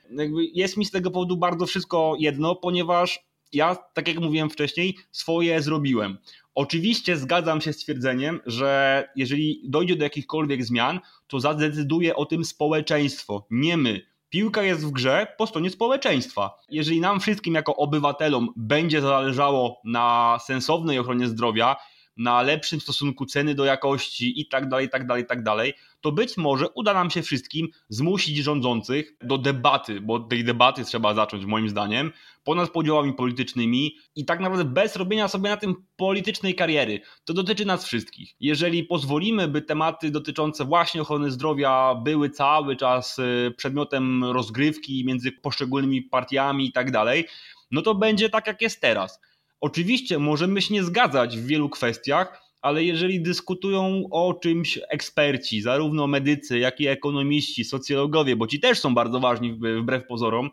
Jest 0.54 0.76
mi 0.76 0.84
z 0.84 0.90
tego 0.90 1.10
powodu 1.10 1.36
bardzo 1.36 1.66
wszystko 1.66 2.14
jedno, 2.18 2.56
ponieważ 2.56 3.26
ja, 3.52 3.76
tak 3.94 4.08
jak 4.08 4.20
mówiłem 4.20 4.50
wcześniej, 4.50 4.96
swoje 5.12 5.62
zrobiłem. 5.62 6.18
Oczywiście 6.54 7.16
zgadzam 7.16 7.60
się 7.60 7.72
z 7.72 7.76
twierdzeniem, 7.76 8.40
że 8.46 9.04
jeżeli 9.16 9.62
dojdzie 9.64 9.96
do 9.96 10.04
jakichkolwiek 10.04 10.64
zmian, 10.64 11.00
to 11.26 11.40
zadecyduje 11.40 12.16
o 12.16 12.26
tym 12.26 12.44
społeczeństwo, 12.44 13.46
nie 13.50 13.76
my. 13.76 14.00
Piłka 14.28 14.62
jest 14.62 14.86
w 14.86 14.90
grze 14.90 15.26
po 15.38 15.46
stronie 15.46 15.70
społeczeństwa. 15.70 16.50
Jeżeli 16.70 17.00
nam 17.00 17.20
wszystkim 17.20 17.54
jako 17.54 17.76
obywatelom 17.76 18.48
będzie 18.56 19.00
zależało 19.00 19.80
na 19.84 20.38
sensownej 20.44 20.98
ochronie 20.98 21.28
zdrowia, 21.28 21.76
na 22.16 22.42
lepszym 22.42 22.80
stosunku 22.80 23.26
ceny 23.26 23.54
do 23.54 23.64
jakości 23.64 24.40
i 24.40 24.48
tak 24.48 24.68
dalej, 24.68 24.88
tak 24.88 25.06
dalej, 25.06 25.26
tak 25.26 25.42
dalej, 25.42 25.74
to 26.00 26.12
być 26.12 26.36
może 26.36 26.68
uda 26.68 26.94
nam 26.94 27.10
się 27.10 27.22
wszystkim 27.22 27.68
zmusić 27.88 28.36
rządzących 28.36 29.16
do 29.22 29.38
debaty, 29.38 30.00
bo 30.00 30.20
tej 30.20 30.44
debaty 30.44 30.84
trzeba 30.84 31.14
zacząć 31.14 31.44
moim 31.44 31.68
zdaniem, 31.68 32.12
ponad 32.44 32.70
podziałami 32.70 33.12
politycznymi 33.12 33.96
i 34.16 34.24
tak 34.24 34.40
naprawdę 34.40 34.64
bez 34.64 34.96
robienia 34.96 35.28
sobie 35.28 35.50
na 35.50 35.56
tym 35.56 35.74
politycznej 35.96 36.54
kariery. 36.54 37.00
To 37.24 37.34
dotyczy 37.34 37.64
nas 37.64 37.84
wszystkich. 37.84 38.34
Jeżeli 38.40 38.84
pozwolimy, 38.84 39.48
by 39.48 39.62
tematy 39.62 40.10
dotyczące 40.10 40.64
właśnie 40.64 41.02
ochrony 41.02 41.30
zdrowia 41.30 41.94
były 41.94 42.30
cały 42.30 42.76
czas 42.76 43.18
y, 43.18 43.54
przedmiotem 43.56 44.24
rozgrywki 44.24 45.04
między 45.06 45.32
poszczególnymi 45.32 46.02
partiami 46.02 46.66
i 46.66 46.72
tak 46.72 46.90
dalej, 46.90 47.26
no 47.70 47.82
to 47.82 47.94
będzie 47.94 48.30
tak 48.30 48.46
jak 48.46 48.62
jest 48.62 48.80
teraz. 48.80 49.20
Oczywiście 49.60 50.18
możemy 50.18 50.62
się 50.62 50.74
nie 50.74 50.84
zgadzać 50.84 51.38
w 51.38 51.46
wielu 51.46 51.68
kwestiach, 51.68 52.42
ale 52.62 52.84
jeżeli 52.84 53.22
dyskutują 53.22 54.02
o 54.10 54.34
czymś 54.34 54.78
eksperci, 54.88 55.62
zarówno 55.62 56.06
medycy, 56.06 56.58
jak 56.58 56.80
i 56.80 56.86
ekonomiści, 56.86 57.64
socjologowie, 57.64 58.36
bo 58.36 58.46
ci 58.46 58.60
też 58.60 58.80
są 58.80 58.94
bardzo 58.94 59.20
ważni 59.20 59.52
wbrew 59.52 60.06
pozorom, 60.06 60.50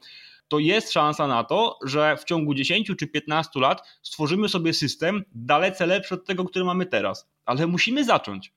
to 0.47 0.59
jest 0.59 0.91
szansa 0.91 1.27
na 1.27 1.43
to, 1.43 1.79
że 1.85 2.17
w 2.17 2.23
ciągu 2.23 2.53
10 2.53 2.91
czy 2.99 3.07
15 3.07 3.59
lat 3.59 3.99
stworzymy 4.01 4.49
sobie 4.49 4.73
system 4.73 5.23
dalece 5.35 5.85
lepszy 5.85 6.15
od 6.15 6.25
tego, 6.25 6.45
który 6.45 6.65
mamy 6.65 6.85
teraz. 6.85 7.29
Ale 7.45 7.67
musimy 7.67 8.03
zacząć. 8.03 8.53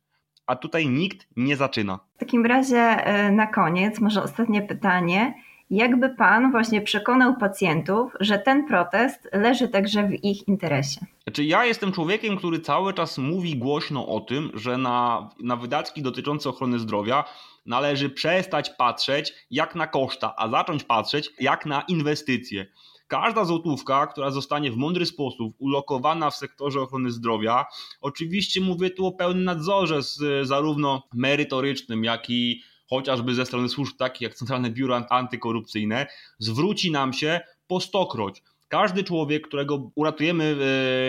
A 0.46 0.56
tutaj 0.56 0.88
nikt 0.88 1.26
nie 1.36 1.56
zaczyna. 1.56 1.98
W 2.16 2.18
takim 2.18 2.46
razie 2.46 2.78
e, 2.78 3.32
na 3.32 3.46
koniec, 3.46 4.00
może 4.00 4.22
ostatnie 4.22 4.62
pytanie. 4.62 5.34
Jakby 5.70 6.08
Pan 6.08 6.50
właśnie 6.50 6.80
przekonał 6.80 7.36
pacjentów, 7.36 8.12
że 8.20 8.38
ten 8.38 8.66
protest 8.66 9.28
leży 9.32 9.68
także 9.68 10.08
w 10.08 10.24
ich 10.24 10.48
interesie? 10.48 11.00
Znaczy, 11.22 11.44
ja 11.44 11.64
jestem 11.64 11.92
człowiekiem, 11.92 12.36
który 12.36 12.60
cały 12.60 12.94
czas 12.94 13.18
mówi 13.18 13.56
głośno 13.56 14.08
o 14.08 14.20
tym, 14.20 14.50
że 14.54 14.78
na, 14.78 15.28
na 15.40 15.56
wydatki 15.56 16.02
dotyczące 16.02 16.48
ochrony 16.48 16.78
zdrowia 16.78 17.24
należy 17.66 18.10
przestać 18.10 18.70
patrzeć 18.70 19.32
jak 19.50 19.74
na 19.74 19.86
koszta, 19.86 20.34
a 20.36 20.48
zacząć 20.48 20.84
patrzeć 20.84 21.30
jak 21.40 21.66
na 21.66 21.80
inwestycje. 21.88 22.66
Każda 23.08 23.44
złotówka, 23.44 24.06
która 24.06 24.30
zostanie 24.30 24.72
w 24.72 24.76
mądry 24.76 25.06
sposób 25.06 25.54
ulokowana 25.58 26.30
w 26.30 26.36
sektorze 26.36 26.80
ochrony 26.80 27.10
zdrowia, 27.10 27.64
oczywiście 28.00 28.60
mówię 28.60 28.90
tu 28.90 29.06
o 29.06 29.12
pełnym 29.12 29.44
nadzorze 29.44 30.02
z, 30.02 30.46
zarówno 30.46 31.02
merytorycznym, 31.14 32.04
jak 32.04 32.30
i 32.30 32.62
chociażby 32.90 33.34
ze 33.34 33.46
strony 33.46 33.68
służb 33.68 33.96
takich 33.96 34.20
jak 34.20 34.34
Centralne 34.34 34.70
Biuro 34.70 35.06
Antykorupcyjne, 35.10 36.06
zwróci 36.38 36.90
nam 36.90 37.12
się 37.12 37.40
po 37.66 37.80
stokroć. 37.80 38.42
Każdy 38.68 39.04
człowiek, 39.04 39.46
którego 39.46 39.90
uratujemy, 39.94 40.56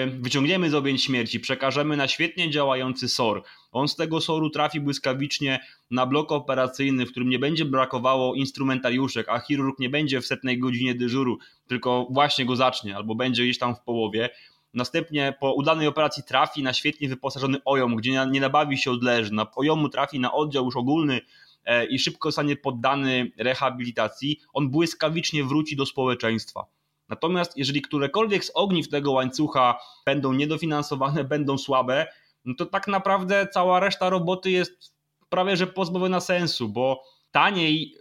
e, 0.06 0.08
wyciągniemy 0.08 0.70
z 0.70 0.74
objęć 0.74 1.04
śmierci, 1.04 1.40
przekażemy 1.40 1.98
na 1.98 2.08
świetnie 2.08 2.50
działający 2.50 3.10
SOR. 3.10 3.44
On 3.72 3.88
z 3.88 3.96
tego 3.96 4.22
SOR-u 4.22 4.50
trafi 4.50 4.80
błyskawicznie 4.80 5.60
na 5.92 6.06
blok 6.06 6.32
operacyjny, 6.32 7.06
w 7.06 7.12
którym 7.12 7.30
nie 7.30 7.40
będzie 7.40 7.66
brakowało 7.66 8.36
instrumentariuszek, 8.36 9.30
a 9.30 9.40
chirurg 9.40 9.80
nie 9.80 9.90
będzie 9.90 10.22
w 10.22 10.26
setnej 10.26 10.60
godzinie 10.60 10.96
dyżuru, 10.96 11.38
tylko 11.68 12.08
właśnie 12.12 12.46
go 12.46 12.56
zacznie 12.56 12.96
albo 12.96 13.16
będzie 13.16 13.44
gdzieś 13.44 13.58
tam 13.58 13.76
w 13.76 13.82
połowie. 13.82 14.30
Następnie 14.74 15.34
po 15.40 15.54
udanej 15.54 15.88
operacji 15.88 16.24
trafi 16.24 16.63
na 16.63 16.74
świetnie 16.74 17.10
wyposażony 17.10 17.58
OJOM, 17.66 17.96
gdzie 17.96 18.26
nie 18.32 18.42
nabawi 18.42 18.78
się 18.78 18.92
odleży. 18.92 19.34
Na 19.34 19.52
OJOMu 19.56 19.90
trafi 19.90 20.20
na 20.20 20.34
oddział 20.34 20.66
już 20.66 20.76
ogólny 20.76 21.22
i 21.90 22.00
szybko 22.00 22.28
zostanie 22.28 22.56
poddany 22.56 23.32
rehabilitacji, 23.38 24.40
on 24.54 24.70
błyskawicznie 24.70 25.44
wróci 25.44 25.76
do 25.76 25.86
społeczeństwa. 25.86 26.66
Natomiast 27.10 27.58
jeżeli 27.58 27.82
którekolwiek 27.82 28.46
z 28.46 28.52
ogniw 28.54 28.90
tego 28.90 29.12
łańcucha 29.12 29.80
będą 30.06 30.34
niedofinansowane, 30.34 31.24
będą 31.34 31.58
słabe, 31.58 32.08
no 32.46 32.54
to 32.58 32.66
tak 32.66 32.88
naprawdę 32.88 33.48
cała 33.54 33.80
reszta 33.80 34.10
roboty 34.10 34.52
jest 34.52 34.98
prawie 35.30 35.58
że 35.58 35.68
pozbawiona 35.68 36.20
sensu, 36.20 36.70
bo 36.70 37.04
taniej 37.32 37.96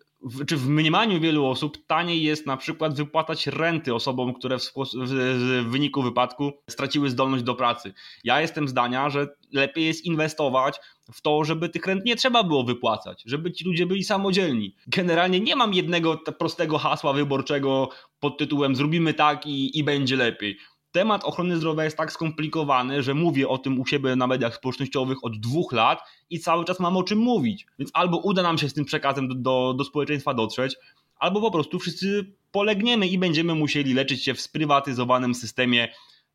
czy 0.47 0.57
w 0.57 0.69
mniemaniu 0.69 1.21
wielu 1.21 1.47
osób 1.47 1.87
taniej 1.87 2.23
jest 2.23 2.47
na 2.47 2.57
przykład 2.57 2.97
wypłatać 2.97 3.47
renty 3.47 3.95
osobom, 3.95 4.35
które 4.35 4.59
w, 4.59 4.73
w, 4.95 5.65
wyniku 5.69 6.03
wypadku 6.03 6.53
straciły 6.71 7.11
zdolność 7.11 7.45
do 7.45 7.55
pracy. 7.55 7.95
Ja 8.25 8.41
jestem 8.41 8.69
zdania, 8.69 9.11
że 9.11 9.29
lepiej 9.53 9.87
jest 9.87 10.05
inwestować 10.05 10.77
w 11.13 11.21
to, 11.21 11.45
żeby 11.45 11.69
tych 11.69 11.87
rent 11.87 12.05
nie 12.05 12.17
trzeba 12.17 12.43
było 12.43 12.65
wypłacać, 12.65 13.23
żeby 13.27 13.53
ci 13.53 13.65
ludzie 13.65 13.87
byli 13.87 14.05
samodzielni. 14.05 14.75
Generalnie 14.87 15.41
nie 15.41 15.57
mam 15.57 15.75
jednego 15.75 16.17
prostego 16.39 16.79
hasła 16.79 17.13
wyborczego 17.13 17.89
pod 18.21 18.39
tytułem 18.39 18.77
zrobimy 18.77 19.15
tak 19.15 19.47
i, 19.47 19.79
i 19.79 19.85
będzie 19.85 20.17
lepiej 20.17 20.59
temat 20.97 21.25
ochrony 21.25 21.57
zdrowia 21.57 21.85
jest 21.85 21.97
tak 21.97 22.13
skomplikowany, 22.13 23.03
że 23.03 23.15
mówię 23.15 23.49
o 23.49 23.59
tym 23.59 23.81
u 23.81 23.87
siebie 23.87 24.17
na 24.17 24.27
mediach 24.27 24.55
społecznościowych 24.55 25.25
od 25.25 25.41
dwóch 25.41 25.73
lat 25.73 26.01
i 26.31 26.41
cały 26.41 26.65
czas 26.65 26.81
mam 26.81 26.97
o 26.97 27.03
czym 27.03 27.19
mówić. 27.19 27.67
Więc 27.79 27.91
albo 27.95 28.19
uda 28.19 28.43
nam 28.43 28.59
się 28.59 28.69
z 28.69 28.75
tym 28.75 28.85
przekazem 28.85 29.29
do, 29.29 29.35
do, 29.35 29.75
do 29.79 29.85
społeczeństwa 29.85 30.35
dotrzeć, 30.35 30.77
albo 31.19 31.41
po 31.41 31.51
prostu 31.51 31.79
wszyscy 31.79 32.33
polegniemy 32.53 33.07
i 33.07 33.19
będziemy 33.19 33.55
musieli 33.55 33.95
leczyć 33.95 34.25
się 34.25 34.35
w 34.35 34.41
sprywatyzowanym 34.41 35.35
systemie, 35.35 35.89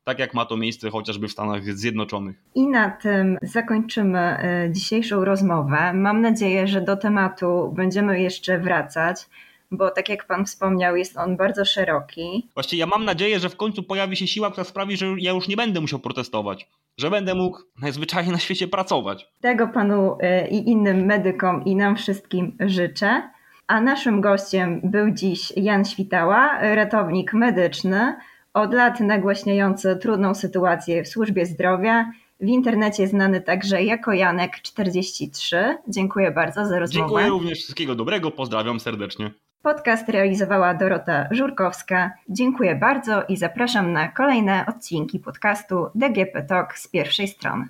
tak 0.04 0.18
jak 0.18 0.34
ma 0.34 0.44
to 0.44 0.56
miejsce 0.56 0.90
chociażby 0.90 1.28
w 1.28 1.32
Stanach 1.32 1.64
Zjednoczonych. 1.64 2.36
I 2.54 2.66
na 2.66 2.90
tym 2.90 3.38
zakończymy 3.42 4.18
e, 4.18 4.68
dzisiejszą 4.72 5.24
rozmowę. 5.24 5.92
Mam 5.94 6.20
nadzieję, 6.20 6.66
że 6.66 6.80
do 6.80 6.96
tematu 6.96 7.72
będziemy 7.76 8.20
jeszcze 8.20 8.58
wracać 8.58 9.26
bo 9.72 9.90
tak 9.90 10.08
jak 10.08 10.26
Pan 10.26 10.46
wspomniał, 10.46 10.96
jest 10.96 11.16
on 11.16 11.36
bardzo 11.36 11.64
szeroki. 11.64 12.48
Właściwie 12.54 12.80
ja 12.80 12.86
mam 12.86 13.04
nadzieję, 13.04 13.40
że 13.40 13.48
w 13.48 13.56
końcu 13.56 13.82
pojawi 13.82 14.16
się 14.16 14.26
siła, 14.26 14.50
która 14.50 14.64
sprawi, 14.64 14.96
że 14.96 15.06
ja 15.18 15.32
już 15.32 15.48
nie 15.48 15.56
będę 15.56 15.80
musiał 15.80 15.98
protestować, 15.98 16.68
że 16.98 17.10
będę 17.10 17.34
mógł 17.34 17.58
najzwyczajniej 17.82 18.32
na 18.32 18.38
świecie 18.38 18.68
pracować. 18.68 19.32
Tego 19.40 19.68
Panu 19.68 20.12
y, 20.12 20.48
i 20.48 20.70
innym 20.70 21.06
medykom 21.06 21.64
i 21.64 21.76
nam 21.76 21.96
wszystkim 21.96 22.56
życzę. 22.60 23.22
A 23.66 23.80
naszym 23.80 24.20
gościem 24.20 24.80
był 24.84 25.10
dziś 25.10 25.52
Jan 25.56 25.84
Świtała, 25.84 26.58
ratownik 26.74 27.32
medyczny, 27.32 28.14
od 28.54 28.74
lat 28.74 29.00
nagłaśniający 29.00 29.96
trudną 29.96 30.34
sytuację 30.34 31.04
w 31.04 31.08
służbie 31.08 31.46
zdrowia. 31.46 32.12
W 32.40 32.46
internecie 32.46 33.08
znany 33.08 33.40
także 33.40 33.82
jako 33.82 34.10
Janek43. 34.10 35.56
Dziękuję 35.88 36.30
bardzo 36.30 36.66
za 36.66 36.78
rozmowę. 36.78 37.08
Dziękuję 37.08 37.28
również 37.28 37.58
wszystkiego 37.58 37.94
dobrego, 37.94 38.30
pozdrawiam 38.30 38.80
serdecznie. 38.80 39.30
Podcast 39.62 40.08
realizowała 40.08 40.74
Dorota 40.74 41.28
Żurkowska. 41.30 42.10
Dziękuję 42.28 42.74
bardzo 42.74 43.22
i 43.28 43.36
zapraszam 43.36 43.92
na 43.92 44.08
kolejne 44.08 44.66
odcinki 44.66 45.18
podcastu 45.18 45.86
DGP 45.94 46.42
Talk 46.42 46.78
z 46.78 46.88
pierwszej 46.88 47.28
strony. 47.28 47.68